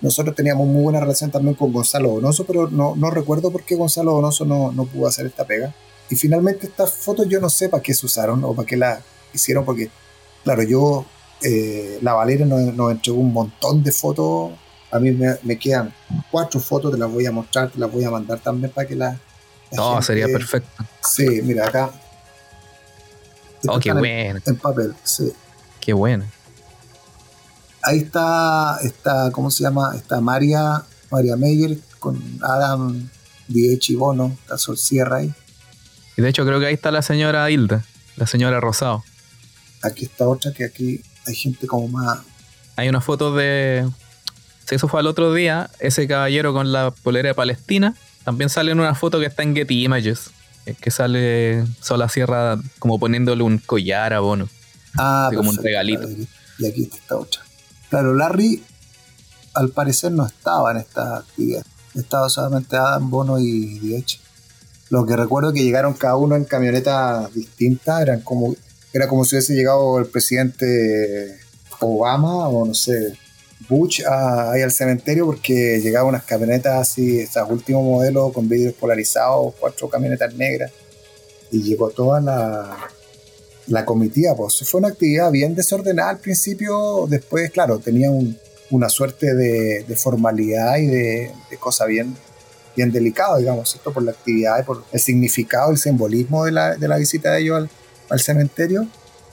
[0.01, 3.75] Nosotros teníamos muy buena relación también con Gonzalo Donoso, pero no, no recuerdo por qué
[3.75, 5.75] Gonzalo Donoso no, no pudo hacer esta pega.
[6.11, 9.01] Y finalmente estas fotos yo no sé para qué se usaron o para qué las
[9.33, 9.91] hicieron, porque,
[10.43, 11.07] claro, yo,
[11.43, 14.53] eh, la Valeria nos, nos, entregó un montón de fotos
[14.91, 15.93] A mí me, quedan
[16.31, 18.95] cuatro fotos, te las voy a mostrar, te las voy a mandar también para que
[18.95, 19.19] las...
[19.73, 20.85] no, sería perfecto.
[21.03, 21.91] Sí, mira, acá.
[23.67, 24.41] Oh, qué bueno.
[24.45, 25.33] En, papel, sí.
[25.81, 26.25] Qué bueno.
[27.85, 29.95] Ahí está, está, ¿cómo se llama?
[29.95, 33.09] Está María, María Meyer con Adam
[33.49, 35.35] Diech y Bono, está Sol Sierra ahí.
[36.17, 37.85] Y de hecho creo que ahí está la señora Hilda,
[38.17, 39.05] la señora Rosado.
[39.83, 42.21] Aquí está otra que aquí hay gente como más...
[42.77, 43.87] Hay una foto de...
[44.67, 47.95] Si eso fue al otro día, ese caballero con la polera de Palestina.
[48.25, 50.31] También sale en una foto que está en Getty Images.
[50.81, 54.49] Que sale Sola Sierra como poniéndole un collar a Bono.
[54.97, 56.09] Ah, como un regalito.
[56.59, 57.44] Y aquí está otra.
[57.95, 58.61] Claro, Larry
[59.55, 61.65] al parecer no estaba en esta actividad.
[61.95, 64.21] Estaba solamente Adam, Bono y Diech.
[64.91, 68.57] Lo que recuerdo que llegaron cada uno en camionetas distintas, eran como,
[68.93, 71.39] era como si hubiese llegado el presidente
[71.79, 73.17] Obama o no sé,
[73.69, 79.55] Bush ahí al cementerio porque llegaban unas camionetas así, esas últimos modelos con vidrios polarizados,
[79.61, 80.73] cuatro camionetas negras.
[81.53, 82.77] Y llegó toda la,
[83.67, 84.35] la comitiva.
[84.37, 87.07] Pues fue una actividad bien desordenada al principio.
[87.09, 88.09] Después, claro, tenía
[88.71, 92.17] una suerte de, formalidad y de, de cosa bien,
[92.77, 96.97] bien delicado, digamos, esto por la actividad y por el significado, el simbolismo de la,
[96.99, 97.69] visita de ellos
[98.09, 98.87] al, cementerio.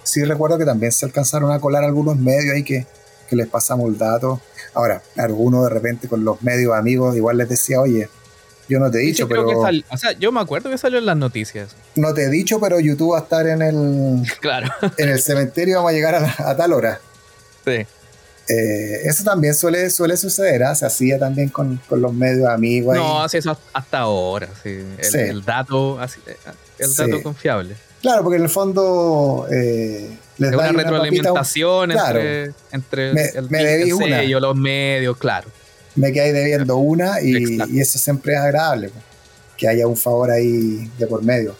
[0.03, 2.87] Sí recuerdo que también se alcanzaron a colar algunos medios ahí que,
[3.29, 4.41] que les pasamos el dato.
[4.73, 8.09] Ahora, alguno de repente con los medios amigos igual les decía, oye,
[8.67, 9.47] yo no te he dicho, pero...
[9.47, 11.75] o sea, yo me acuerdo que salió en las noticias.
[11.95, 14.23] No te he dicho, pero YouTube va a estar en el...
[14.39, 14.69] Claro.
[14.97, 16.99] en el cementerio vamos a llegar a, a tal hora.
[17.65, 17.85] Sí.
[18.51, 20.75] Eh, eso también suele, suele suceder, ¿ah?
[20.75, 22.95] se hacía también con, los medios amigos.
[22.95, 24.79] No, hace eso hasta ahora, sí.
[25.13, 26.35] El, dato, así, eh,
[26.79, 27.75] el dato confiable.
[28.01, 35.17] Claro, porque en el fondo eh, les una retroalimentación entre, entre el, me los medios,
[35.17, 35.47] claro.
[35.95, 39.03] Me quedé debiendo una y, y, eso siempre es agradable, pues,
[39.57, 41.55] que haya un favor ahí de por medio.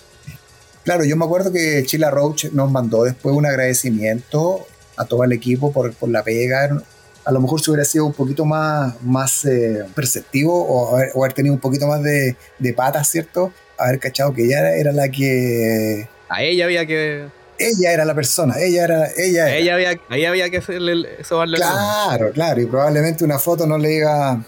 [0.84, 4.66] Claro, yo me acuerdo que Chila Roach nos mandó después un agradecimiento
[4.98, 6.82] a todo el equipo por, por la pega.
[7.24, 11.54] A lo mejor si hubiera sido un poquito más, más eh, perceptivo o haber, tenido
[11.54, 13.54] un poquito más de, de patas, ¿cierto?
[13.78, 16.08] Haber cachado que ella era, la que...
[16.30, 17.28] A ella había que
[17.70, 22.32] ella era la persona, ella era, ella Ella había, ahí había que hacerle eso Claro,
[22.32, 24.43] claro, y probablemente una foto no le iba,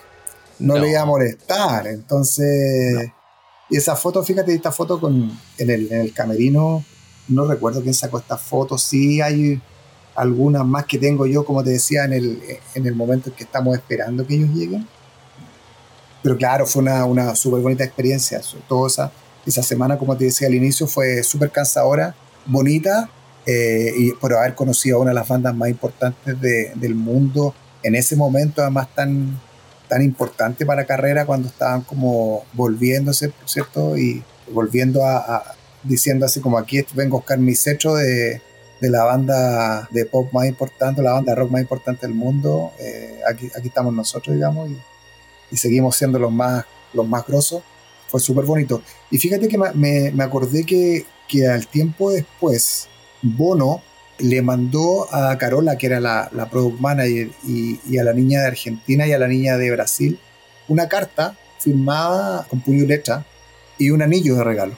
[0.60, 1.88] no, le iba a molestar.
[1.88, 3.10] Entonces,
[3.70, 6.84] y esa foto, fíjate, esta foto con en el, en el camerino,
[7.28, 9.62] no recuerdo quién sacó esta foto, sí hay
[10.16, 12.42] algunas más que tengo yo, como te decía, en el,
[12.76, 14.88] en el momento en que estamos esperando que ellos lleguen.
[16.22, 18.40] Pero claro, fue una, una súper bonita experiencia.
[18.68, 19.12] Toda esa,
[19.46, 22.16] esa semana, como te decía al inicio, fue súper cansadora,
[22.46, 23.10] bonita,
[23.46, 27.54] eh, y por haber conocido a una de las bandas más importantes de, del mundo
[27.84, 29.40] en ese momento, además tan,
[29.90, 33.98] tan importante para carrera, cuando estaban como volviéndose, ¿cierto?
[33.98, 38.42] Y volviendo a, diciendo así como aquí vengo a buscar de,
[38.80, 42.72] de la banda de pop más importante, la banda de rock más importante del mundo.
[42.80, 44.70] Eh, aquí, aquí estamos nosotros, digamos,
[45.52, 47.62] y, seguimos siendo los más, los más grosos.
[48.08, 48.82] Fue súper bonito.
[49.12, 52.88] Y fíjate que me, me acordé que, que, al tiempo después,
[53.22, 53.82] Bono
[54.20, 58.42] le mandó a Carola, que era la, la product manager, y, y, a la niña
[58.42, 60.20] de Argentina y a la niña de Brasil,
[60.68, 63.26] una carta firmada con puño y letra
[63.78, 64.76] y un anillo de regalo.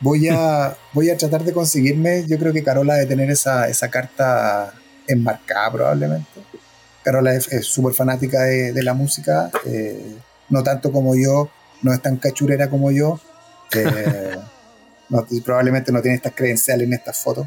[0.00, 3.90] Voy a, voy a tratar de conseguirme, yo creo que Carola debe tener esa, esa
[3.90, 4.74] carta
[5.06, 6.28] enmarcada probablemente.
[7.02, 10.16] Carola es súper fanática de, la música, eh,
[10.48, 11.50] no tanto como yo,
[11.82, 13.20] no es tan cachurera como yo,
[13.74, 14.36] eh,
[15.44, 17.46] probablemente no tiene estas credenciales en estas fotos,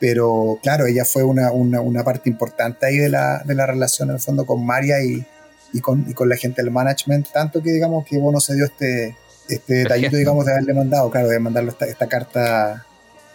[0.00, 4.08] pero claro, ella fue una, una, una parte importante ahí de la, de la, relación
[4.10, 5.24] en el fondo con María y,
[5.72, 8.64] y, con, y con la gente del management, tanto que digamos que Bono se dio
[8.64, 9.16] este,
[9.48, 12.86] este detallito, digamos, de haberle mandado, claro, de mandarle esta, carta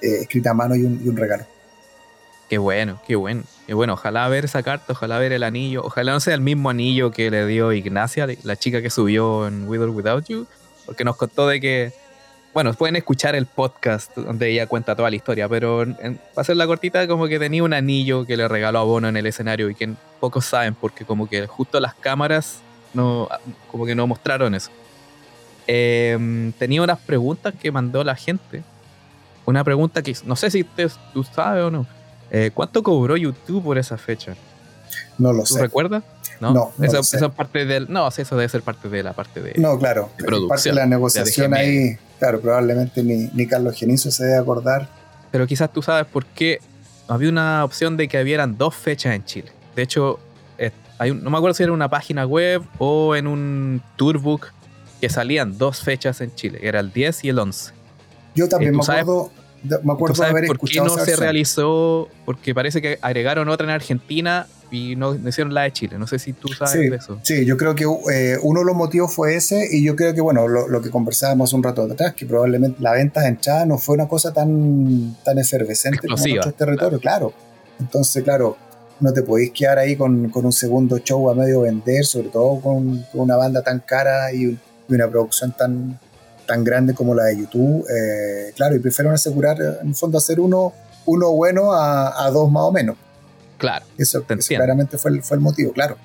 [0.02, 1.46] eh, escrita a mano y un, regalo.
[2.50, 3.44] Qué bueno, qué bueno.
[3.66, 6.70] Qué bueno, ojalá ver esa carta, ojalá ver el anillo, ojalá no sea el mismo
[6.70, 10.48] anillo que le dio Ignacia, la chica que subió en With or Without You,
[10.86, 11.94] porque nos contó de que,
[12.58, 16.66] bueno, pueden escuchar el podcast donde ella cuenta toda la historia, pero para hacer la
[16.66, 19.76] cortita, como que tenía un anillo que le regaló a Bono en el escenario y
[19.76, 22.62] que pocos saben porque como que justo las cámaras
[22.96, 23.30] no,
[23.70, 24.72] como que no mostraron eso.
[25.68, 28.64] Em, tenía unas preguntas que mandó la gente.
[29.46, 30.66] Una pregunta que no sé si
[31.14, 31.86] tú sabes o no.
[32.32, 34.34] Eh, ¿Cuánto cobró YouTube por esa fecha?
[35.20, 35.62] No lo sé.
[35.62, 36.02] recuerdas?
[36.40, 37.86] No, no, eso, es parte del.
[37.88, 39.54] No, eso debe ser parte de la parte de.
[39.58, 40.10] No, claro.
[40.50, 42.00] parte de la negociación ahí.
[42.20, 44.90] Claro, probablemente ni, ni Carlos Genizo se debe acordar.
[45.32, 46.60] Pero quizás tú sabes por qué
[47.08, 49.52] había una opción de que hubieran dos fechas en Chile.
[49.76, 50.20] De hecho,
[51.00, 54.48] hay no me acuerdo si era una página web o en un tourbook
[55.00, 57.74] que salían dos fechas en Chile, era el 10 y el 11.
[58.36, 59.32] Yo también me acuerdo,
[59.64, 62.10] me acuerdo de haber por qué no se realizó?
[62.26, 65.98] Porque parece que agregaron otra en Argentina y no, hicieron la de Chile.
[65.98, 67.20] No sé si tú sabes de eso.
[67.24, 70.22] Sí, yo creo que eh, uno de los motivos fue ese y yo creo que,
[70.22, 73.96] bueno, lo, que conversábamos un rato atrás, que probablemente la venta de entrada no fue
[73.96, 77.34] una cosa tan, tan efervescente como en otros territorios, claro.
[77.80, 78.58] Entonces, claro,
[79.00, 82.60] no te podéis quedar ahí con, con, un segundo show a medio vender, sobre todo
[82.60, 84.58] con, una banda tan cara y,
[84.90, 86.00] una producción tan,
[86.48, 87.86] tan grande como la de YouTube.
[87.90, 90.74] Eh, claro, y prefieren asegurar, en el fondo, hacer uno,
[91.06, 92.96] uno bueno a, a dos más o menos.
[93.58, 93.86] Claro.
[93.98, 95.98] Eso, claramente fue el, fue el motivo, claro.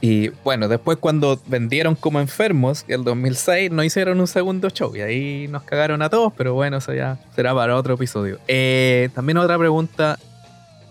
[0.00, 5.00] Y bueno, después cuando vendieron como enfermos, el 2006 no hicieron un segundo show y
[5.00, 8.40] ahí nos cagaron a todos, pero bueno, eso ya será para otro episodio.
[8.48, 10.18] Eh, también otra pregunta,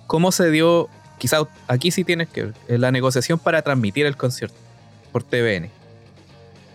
[0.07, 0.87] ¿cómo se dio,
[1.17, 4.55] quizás aquí sí tienes que ver, eh, la negociación para transmitir el concierto
[5.11, 5.80] por TVN?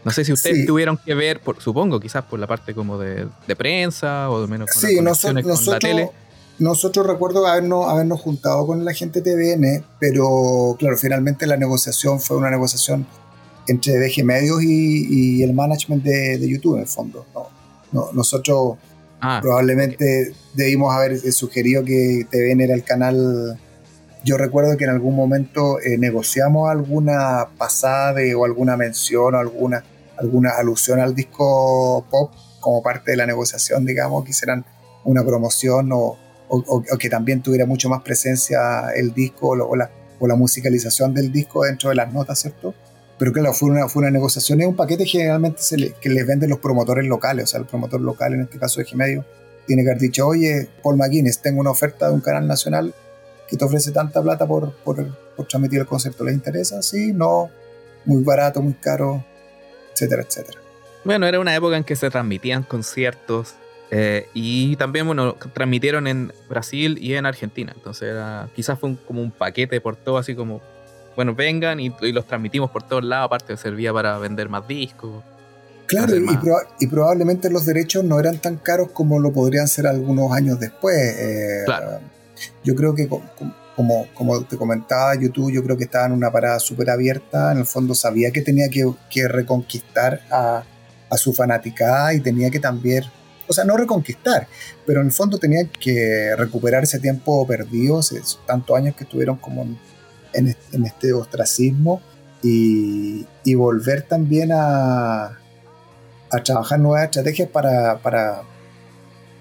[0.06, 3.28] No sé si ustedes tuvieron que ver, por, supongo, quizás por la parte como de,
[3.56, 6.10] prensa o de menos con sí, nosotros, con la tele
[6.58, 12.18] nosotros recuerdo habernos, habernos juntado con la gente de TVN, pero claro, finalmente la negociación
[12.18, 13.06] fue una negociación
[13.68, 17.26] entre DG Medios y, el management de, YouTube, en el fondo.
[17.92, 18.78] No, nosotros
[19.20, 23.60] ah, probablemente debimos haber sugerido que TVN era el canal.
[24.24, 29.84] Yo recuerdo que en algún momento eh, negociamos alguna pasada o alguna mención o alguna,
[30.18, 34.64] alguna alusión al disco pop como parte de la negociación, digamos, que hicieran
[35.04, 40.26] una promoción o, o, que también tuviera mucho más presencia el disco o, la, o,
[40.26, 42.74] la, musicalización del disco dentro de las notas, ¿cierto?
[43.18, 46.26] Pero claro, fue una, fue una negociación, es un paquete generalmente se le, que les
[46.26, 49.24] venden los promotores locales, o sea, el promotor local, en este caso de G-Medio,
[49.66, 52.94] tiene que haber dicho, oye, Paul McGuinness, tengo una oferta de un canal nacional
[53.48, 56.82] que te ofrece tanta plata por, por, por transmitir el concepto, ¿les interesa?
[56.82, 57.48] Sí, no,
[58.04, 59.24] muy barato, muy caro,
[59.96, 60.60] etcétera, etcétera.
[61.04, 63.54] Bueno, era una época en que se transmitían conciertos
[63.90, 67.72] eh, y también, bueno, transmitieron en Brasil y en Argentina.
[67.74, 70.60] Entonces, era, quizás fue como un paquete por todo, así como,
[71.14, 73.26] bueno, vengan y, los transmitimos por todos lados.
[73.26, 75.22] Aparte, servía para vender más discos.
[75.86, 80.58] Claro, y, probablemente los derechos no eran tan caros como lo podrían ser algunos años
[80.58, 80.96] después.
[80.96, 82.00] Eh, claro.
[82.64, 83.08] Yo creo que,
[83.76, 87.52] como, como te comentaba, YouTube, yo creo que estaba en una parada súper abierta.
[87.52, 90.64] En el fondo, sabía que tenía que, reconquistar a,
[91.10, 93.04] a su fanaticada y tenía que también
[93.48, 94.48] o sea, no reconquistar,
[94.84, 99.36] pero en el fondo tenía que recuperar ese tiempo perdido, esos tantos años que estuvieron
[99.36, 99.66] como
[100.32, 102.00] en, este ostracismo
[102.42, 103.24] y,
[103.54, 105.26] volver también a,
[106.30, 108.42] a, trabajar nuevas estrategias para, para,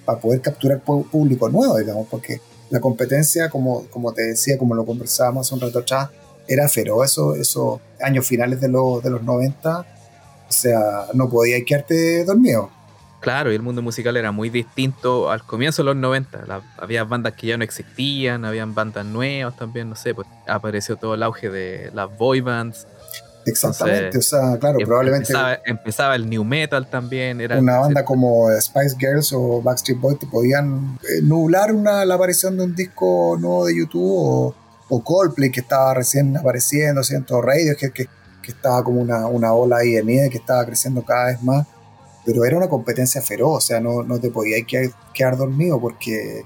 [0.06, 4.86] para poder capturar público nuevo, digamos, porque la competencia, como, como te decía, como lo
[4.86, 6.09] conversábamos hace un rato atrás,
[6.47, 9.80] era feroz esos, esos años finales de los, de los 90.
[10.47, 12.70] O sea, no podía quedarte dormido.
[13.26, 16.61] Claro, y el mundo musical era muy distinto al comienzo de los 90.
[16.78, 21.16] había bandas que ya no existían, habían bandas nuevas también, no sé, pues apareció todo
[21.16, 22.86] el auge de las boy bands.
[23.46, 25.34] Exactamente, o sea, claro, em, probablemente.
[25.66, 27.42] Empezaba, el new metal también.
[27.42, 32.16] Era, una banda como Spice Girls o Backstreet Boys te podían eh, nublar una, la
[32.16, 34.55] aparición de un disco nuevo de YouTube o,
[34.89, 38.08] o Coldplay que estaba recién apareciendo, siento Radio que, que,
[38.42, 41.67] que estaba como una, una ola ahí de nieve que estaba creciendo cada vez más
[42.26, 44.66] pero era una competencia feroz, o sea, no, no te podías
[45.13, 46.43] quedar, dormido porque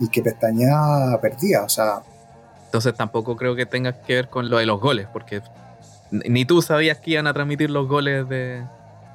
[0.00, 2.00] el que pestañaba perdía, o sea.
[2.66, 5.42] Entonces tampoco creo que tenga que ver con lo de los goles, porque
[6.10, 8.62] ni tú sabías que iban a transmitir los goles de...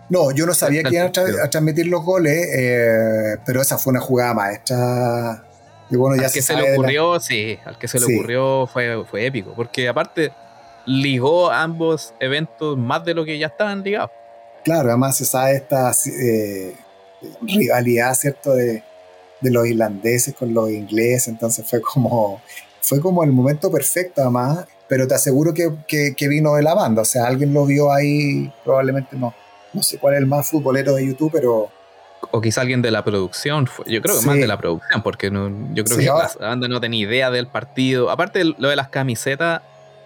[0.09, 4.01] No, yo no sabía que iban a, transmitir los goles, eh, pero esa fue una
[4.01, 5.45] jugada maestra.
[5.89, 9.05] Y bueno, ya al que se, le ocurrió, sí, al que se le ocurrió fue,
[9.09, 10.31] fue épico, porque aparte
[10.85, 14.11] ligó ambos eventos más de lo que ya estaban ligados.
[14.63, 16.75] Claro, además se sabe esta eh,
[17.41, 18.53] rivalidad, ¿cierto?
[18.53, 18.83] De,
[19.41, 22.39] los irlandeses con los ingleses, entonces fue como,
[22.79, 27.05] fue como el momento perfecto además, pero te aseguro que, vino de la banda, o
[27.05, 29.33] sea, alguien lo vio ahí, probablemente no,
[29.71, 31.69] no sé cuál es el más futbolero de YouTube, pero...
[32.31, 35.49] O quizá alguien de la producción, yo creo que más de la producción, porque no,
[35.73, 39.61] yo creo que la banda no tenía idea del partido, aparte lo de las camisetas,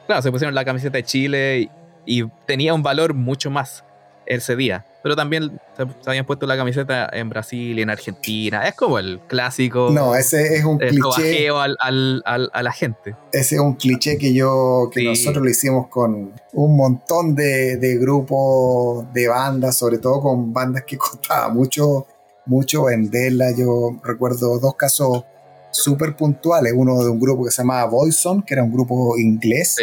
[0.05, 1.71] claro, se pusieron la camiseta de Chile
[2.05, 3.83] y tenía un valor mucho más
[4.25, 4.85] ese día.
[5.03, 8.67] Pero también se, habían puesto la camiseta en Brasil y en Argentina.
[8.67, 9.89] Es como el clásico.
[9.91, 11.49] No, ese es un cliché.
[11.49, 13.15] Al, al, al, a la gente.
[13.31, 17.97] Ese es un cliché que yo, que nosotros lo hicimos con un montón de, de,
[17.97, 22.07] grupos, de bandas, sobre todo con bandas que costaba mucho,
[22.47, 23.51] mucho venderla.
[23.55, 25.23] Yo recuerdo dos casos
[25.69, 26.73] súper puntuales.
[26.75, 29.75] Uno de un grupo que se llamaba Boyson, que era un grupo inglés.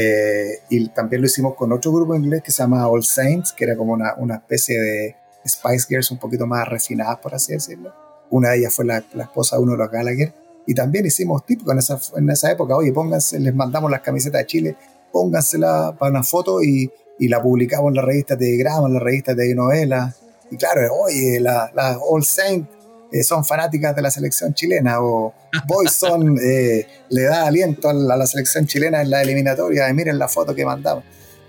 [0.00, 3.64] Eh, y también lo hicimos con otro grupo inglés que se llama All Saints, que
[3.64, 7.92] era como una, una especie de Spice Girls un poquito más refinadas, por así decirlo.
[8.30, 10.32] Una de ellas fue la, la esposa de uno de los Gallagher.
[10.68, 14.42] Y también hicimos típico en esa, en esa época, oye, pónganse, les mandamos las camisetas
[14.42, 14.76] de Chile,
[15.10, 16.88] póngansela para una foto y,
[17.18, 20.14] y la publicamos en la revista de Grama, en la revista de novela.
[20.48, 22.68] Y claro, oye, la, la All Saints
[23.10, 25.32] eh, son fanáticas de la selección chilena o
[25.66, 30.54] Boyson eh, le da aliento a la, selección chilena en la eliminatoria, miren la foto
[30.54, 31.04] que mandamos.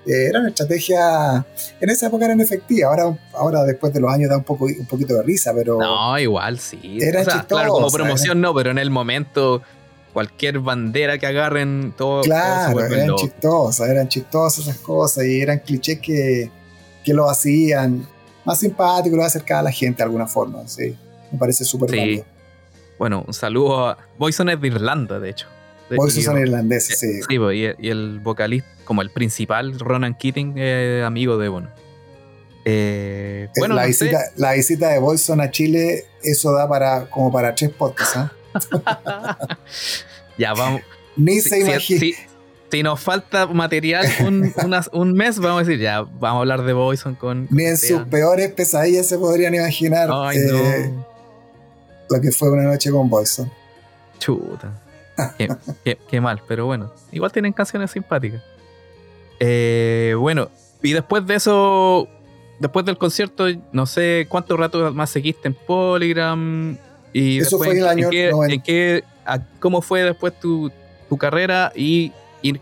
[0.05, 1.45] Eh, era una estrategia,
[1.81, 4.85] en esa época eran efectivas, ahora, ahora después de los años da un, poco, un
[4.85, 5.77] poquito de risa, pero...
[5.77, 6.97] No, igual sí.
[7.01, 9.61] Era claro, como promoción no, pero en el momento
[10.13, 12.21] cualquier bandera que agarren, todo...
[12.21, 16.49] Claro, eran chistosas, eran chistosas esas cosas y eran clichés que,
[17.03, 18.07] que lo hacían
[18.45, 20.97] más simpático, lo acercaba a la gente de alguna forma, sí.
[21.31, 22.23] Me parece súper sí.
[22.97, 23.97] Bueno, un saludo a.
[24.17, 25.47] Boyson es de Irlanda, de hecho.
[25.89, 27.21] Boyson son irlandeses, sí.
[27.27, 30.59] Sí, pues, y, el vocalista, como el principal, Ronan Keating,
[31.03, 31.69] amigo de Bono.
[32.65, 37.55] Eh, bueno, la, visita, la visita de Boyson a Chile, eso da para como para
[37.55, 38.17] tres podcasts.
[38.17, 38.31] ¿ah?
[40.37, 40.81] ya, vamos.
[41.15, 42.17] Ni se imagina.
[42.71, 44.53] Si, nos falta material un,
[44.93, 47.47] un, mes, vamos a decir, ya, vamos a hablar de Boyson con.
[47.49, 50.09] Ni en sus peores pesadillas se podrían imaginar.
[50.13, 50.93] Ay, no eh,
[52.09, 53.51] lo que fue una noche con Boyson.
[54.19, 54.71] Chuta.
[56.07, 56.91] qué, mal, pero bueno.
[57.11, 58.41] Igual tienen canciones simpáticas.
[59.39, 60.49] Eh, bueno,
[60.81, 62.07] y después de eso,
[62.59, 66.77] después del concierto, no sé cuánto rato más seguiste en Polygram.
[67.13, 68.09] Y eso fue el año.
[68.11, 69.03] En qué,
[69.59, 70.71] ¿Cómo fue después tu,
[71.17, 71.71] carrera?
[71.75, 72.11] Y,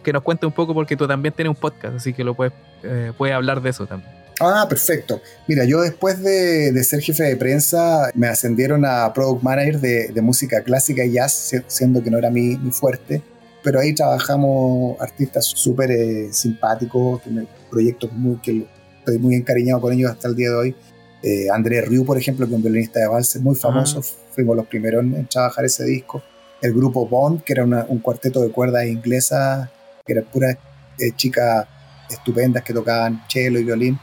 [0.03, 2.53] que nos cuente un poco, porque tú también tienes un podcast, así que lo puedes,
[2.83, 4.16] eh, puedes hablar de eso también.
[4.39, 5.21] Ah, perfecto.
[5.47, 10.61] Mira, yo después de, ser jefe de prensa me ascendieron a Product Manager de, música
[10.61, 13.23] clásica y jazz, siendo que no era mi, fuerte.
[13.63, 17.21] Pero ahí trabajamos artistas súper eh, simpáticos,
[17.69, 18.65] proyectos muy, que
[18.99, 20.75] estoy muy encariñado con ellos hasta el día de hoy.
[21.23, 24.31] Eh, André Riu, por ejemplo, que es un violinista de valses muy famoso, ah.
[24.31, 26.21] fuimos los primeros en, trabajar ese disco.
[26.61, 29.69] El grupo Bond, que era un cuarteto de cuerdas inglesas,
[30.05, 30.57] que era pura
[30.99, 31.67] eh, chicas
[32.09, 33.99] estupendas que tocaban cello y violín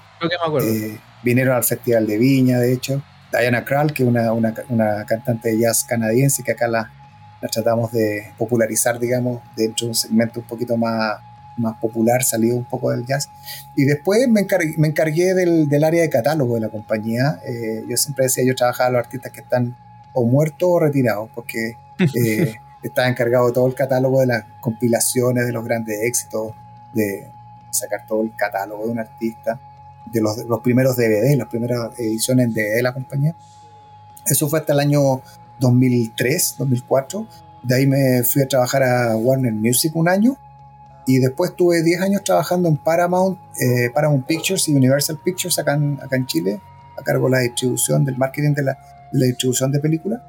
[0.62, 3.02] eh, vinieron al Festival de Viña, de hecho.
[3.40, 6.90] Diana Krall, que es una, una, una, cantante de jazz canadiense, que acá la,
[7.40, 11.18] la, tratamos de popularizar, digamos, dentro de un segmento un poquito más,
[11.56, 13.28] más popular, salido un poco del jazz.
[13.76, 17.40] Y después me encargué, me encargué del, del, área de catálogo de la compañía.
[17.44, 19.76] Eh, yo siempre decía, yo trabajaba con los artistas que están
[20.12, 25.46] o muertos o retirados, porque eh, estaba encargado de todo el catálogo de las compilaciones
[25.46, 26.52] de los grandes éxitos,
[26.92, 27.30] de
[27.70, 29.58] sacar todo el catálogo de un artista
[30.06, 33.34] de los, los primeros DVD, las primeras ediciones de la compañía.
[34.26, 35.22] Eso fue hasta el año
[35.60, 37.26] 2003, 2004.
[37.62, 40.36] De ahí me fui a trabajar a Warner Music un año
[41.06, 45.74] y después tuve 10 años trabajando en Paramount, eh, Paramount Pictures y Universal Pictures acá
[45.74, 46.60] en, acá en Chile,
[46.98, 48.72] a cargo de la distribución, del marketing de la,
[49.12, 50.20] de la distribución de películas.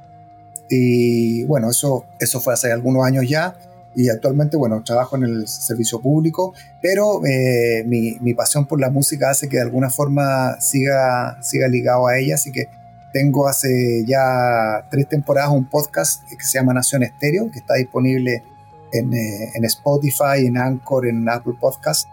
[0.69, 3.55] Y bueno, eso, eso fue hace algunos años ya
[3.95, 8.89] y actualmente, bueno, trabajo en el servicio público, pero eh, mi, mi, pasión por la
[8.89, 12.69] música hace que de alguna forma siga, siga ligado a ella, así que
[13.13, 18.43] tengo hace ya tres temporadas un podcast que se llama Nación Estéreo, que está disponible
[18.91, 22.09] en, eh, en Spotify, en Anchor, en Apple Podcast,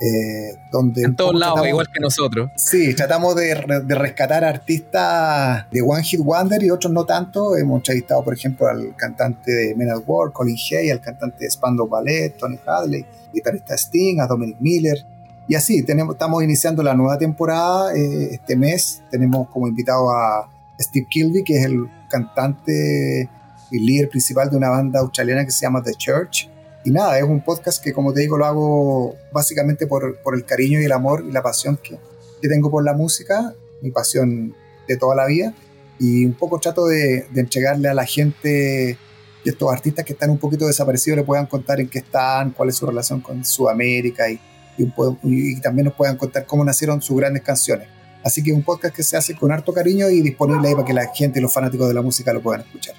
[0.00, 2.50] eh, donde en todos lados, igual que nosotros.
[2.56, 7.56] Sí, tratamos de, rescatar artistas de One Hit Wonder y otros no tanto.
[7.56, 11.50] Hemos entrevistado, por ejemplo, al cantante de Men at War, Colin Hay, al cantante de
[11.50, 15.06] Spandau Ballet, Tony Hadley, guitarrista Sting, a Dominic Miller.
[15.46, 19.02] Y así, tenemos, estamos iniciando la nueva temporada eh, este mes.
[19.10, 20.50] Tenemos como invitado a
[20.80, 23.28] Steve Kilby, que es el cantante
[23.70, 26.48] y líder principal de una banda australiana que se llama The Church
[26.84, 30.44] y nada, es un podcast que como te digo lo hago básicamente por, por el
[30.44, 31.98] cariño y el amor y la pasión que,
[32.40, 34.54] que, tengo por la música, mi pasión
[34.86, 35.54] de toda la vida.
[35.98, 38.98] Y un poco trato de, de entregarle a la gente
[39.44, 42.68] y estos artistas que están un poquito desaparecidos le puedan contar en qué están, cuál
[42.68, 44.40] es su relación con Sudamérica y,
[44.76, 44.92] y,
[45.22, 47.88] y también nos puedan contar cómo nacieron sus grandes canciones.
[48.24, 50.86] Así que es un podcast que se hace con harto cariño y disponible ahí para
[50.86, 52.94] que la gente y los fanáticos de la música lo puedan escuchar.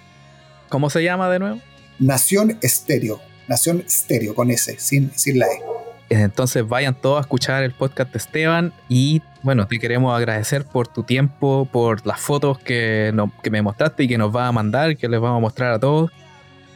[0.69, 1.59] ¿Cómo se llama de nuevo?
[1.99, 3.19] Nación Estéreo.
[3.47, 5.61] Nación Estéreo, con S, sin, sin la E.
[6.09, 10.87] Entonces vayan todos a escuchar el podcast de Esteban y bueno, te queremos agradecer por
[10.87, 13.13] tu tiempo, por las fotos que,
[13.43, 15.79] que me mostraste y que nos vas a mandar, que les vamos a mostrar a
[15.79, 16.11] todos.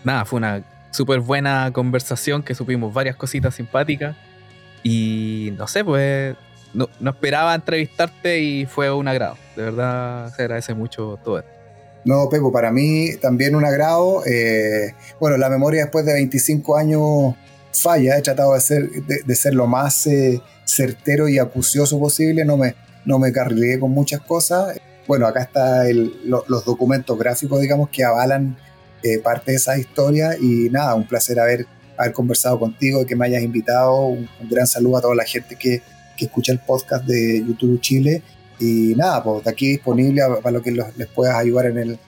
[0.03, 4.15] Nada, fue una súper buena conversación que supimos varias cositas simpáticas
[4.83, 6.35] y no sé, pues
[6.73, 9.37] no, no, esperaba entrevistarte y fue un agrado.
[9.55, 11.58] De verdad se agradece mucho todo esto.
[12.05, 14.25] No, Pepo, para mí también un agrado.
[14.25, 17.35] Eh, bueno, la memoria después de 25 años
[17.71, 22.57] falla, he tratado de ser, de, ser lo más eh, certero y acucioso posible, no
[22.57, 23.31] me, no me
[23.79, 24.77] con muchas cosas.
[25.07, 28.57] Bueno, acá están los documentos gráficos, digamos, que avalan
[29.01, 31.65] eh, parte de esa historia y nada, un placer haber,
[31.97, 35.81] haber conversado contigo, que me hayas invitado, un, gran saludo a toda la gente que,
[36.17, 38.21] que, escucha el podcast de YouTube Chile
[38.59, 41.99] y nada, pues de aquí disponible para lo que les puedas ayudar en el,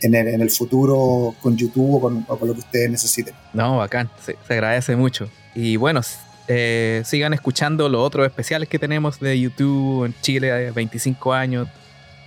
[0.00, 3.34] en el, en el futuro con YouTube o con, lo que ustedes necesiten.
[3.52, 5.28] No, bacán, se, agradece mucho.
[5.54, 6.00] Y bueno,
[6.46, 11.68] eh, sigan escuchando los otros especiales que tenemos de YouTube en Chile, 25 años.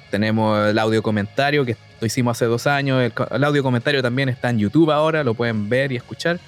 [0.10, 3.12] Tenemos el audio comentario que lo hicimos hace dos años.
[3.32, 6.40] El, audio comentario también está en YouTube ahora, lo pueden ver y escuchar.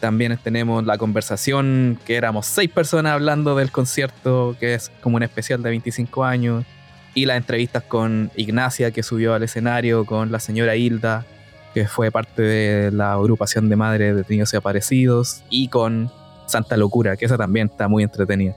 [0.00, 5.22] También tenemos la conversación que éramos seis personas hablando del concierto, que es como un
[5.22, 6.64] especial de 25 años
[7.14, 11.26] y las entrevistas con Ignacia, que subió al escenario, con la señora Hilda,
[11.74, 16.10] que fue parte de la agrupación de madres de niños y aparecidos, y con
[16.46, 18.56] Santa Locura, que esa también está muy entretenida.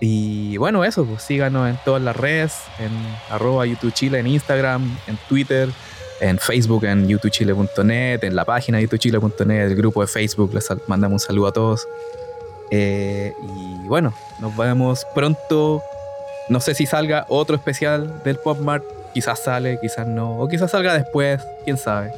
[0.00, 2.90] Y bueno, eso, pues síganos en todas las redes, en
[3.30, 5.68] arroba YouTube Chile, en Instagram, en Twitter,
[6.22, 11.26] en Facebook, en youtubechile.net, en la página youtubechile.net, el grupo de Facebook, les mandamos un
[11.26, 11.86] saludo a todos.
[12.70, 15.82] Eh, y bueno, nos vemos pronto
[16.48, 18.84] no sé si salga otro especial del Pop Mart.
[19.14, 20.38] Quizás sale, quizás no.
[20.38, 22.12] O quizás salga después, quién sabe.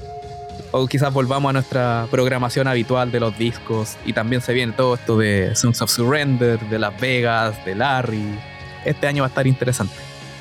[0.70, 3.96] O quizás volvamos a nuestra programación habitual de los discos.
[4.04, 8.38] Y también se viene todo esto de Sons of Surrender, de Las Vegas, de Larry.
[8.84, 9.94] Este año va a estar interesante.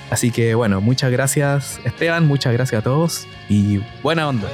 [0.10, 4.48] Así que bueno, muchas gracias Esteban, muchas gracias a todos y buena onda.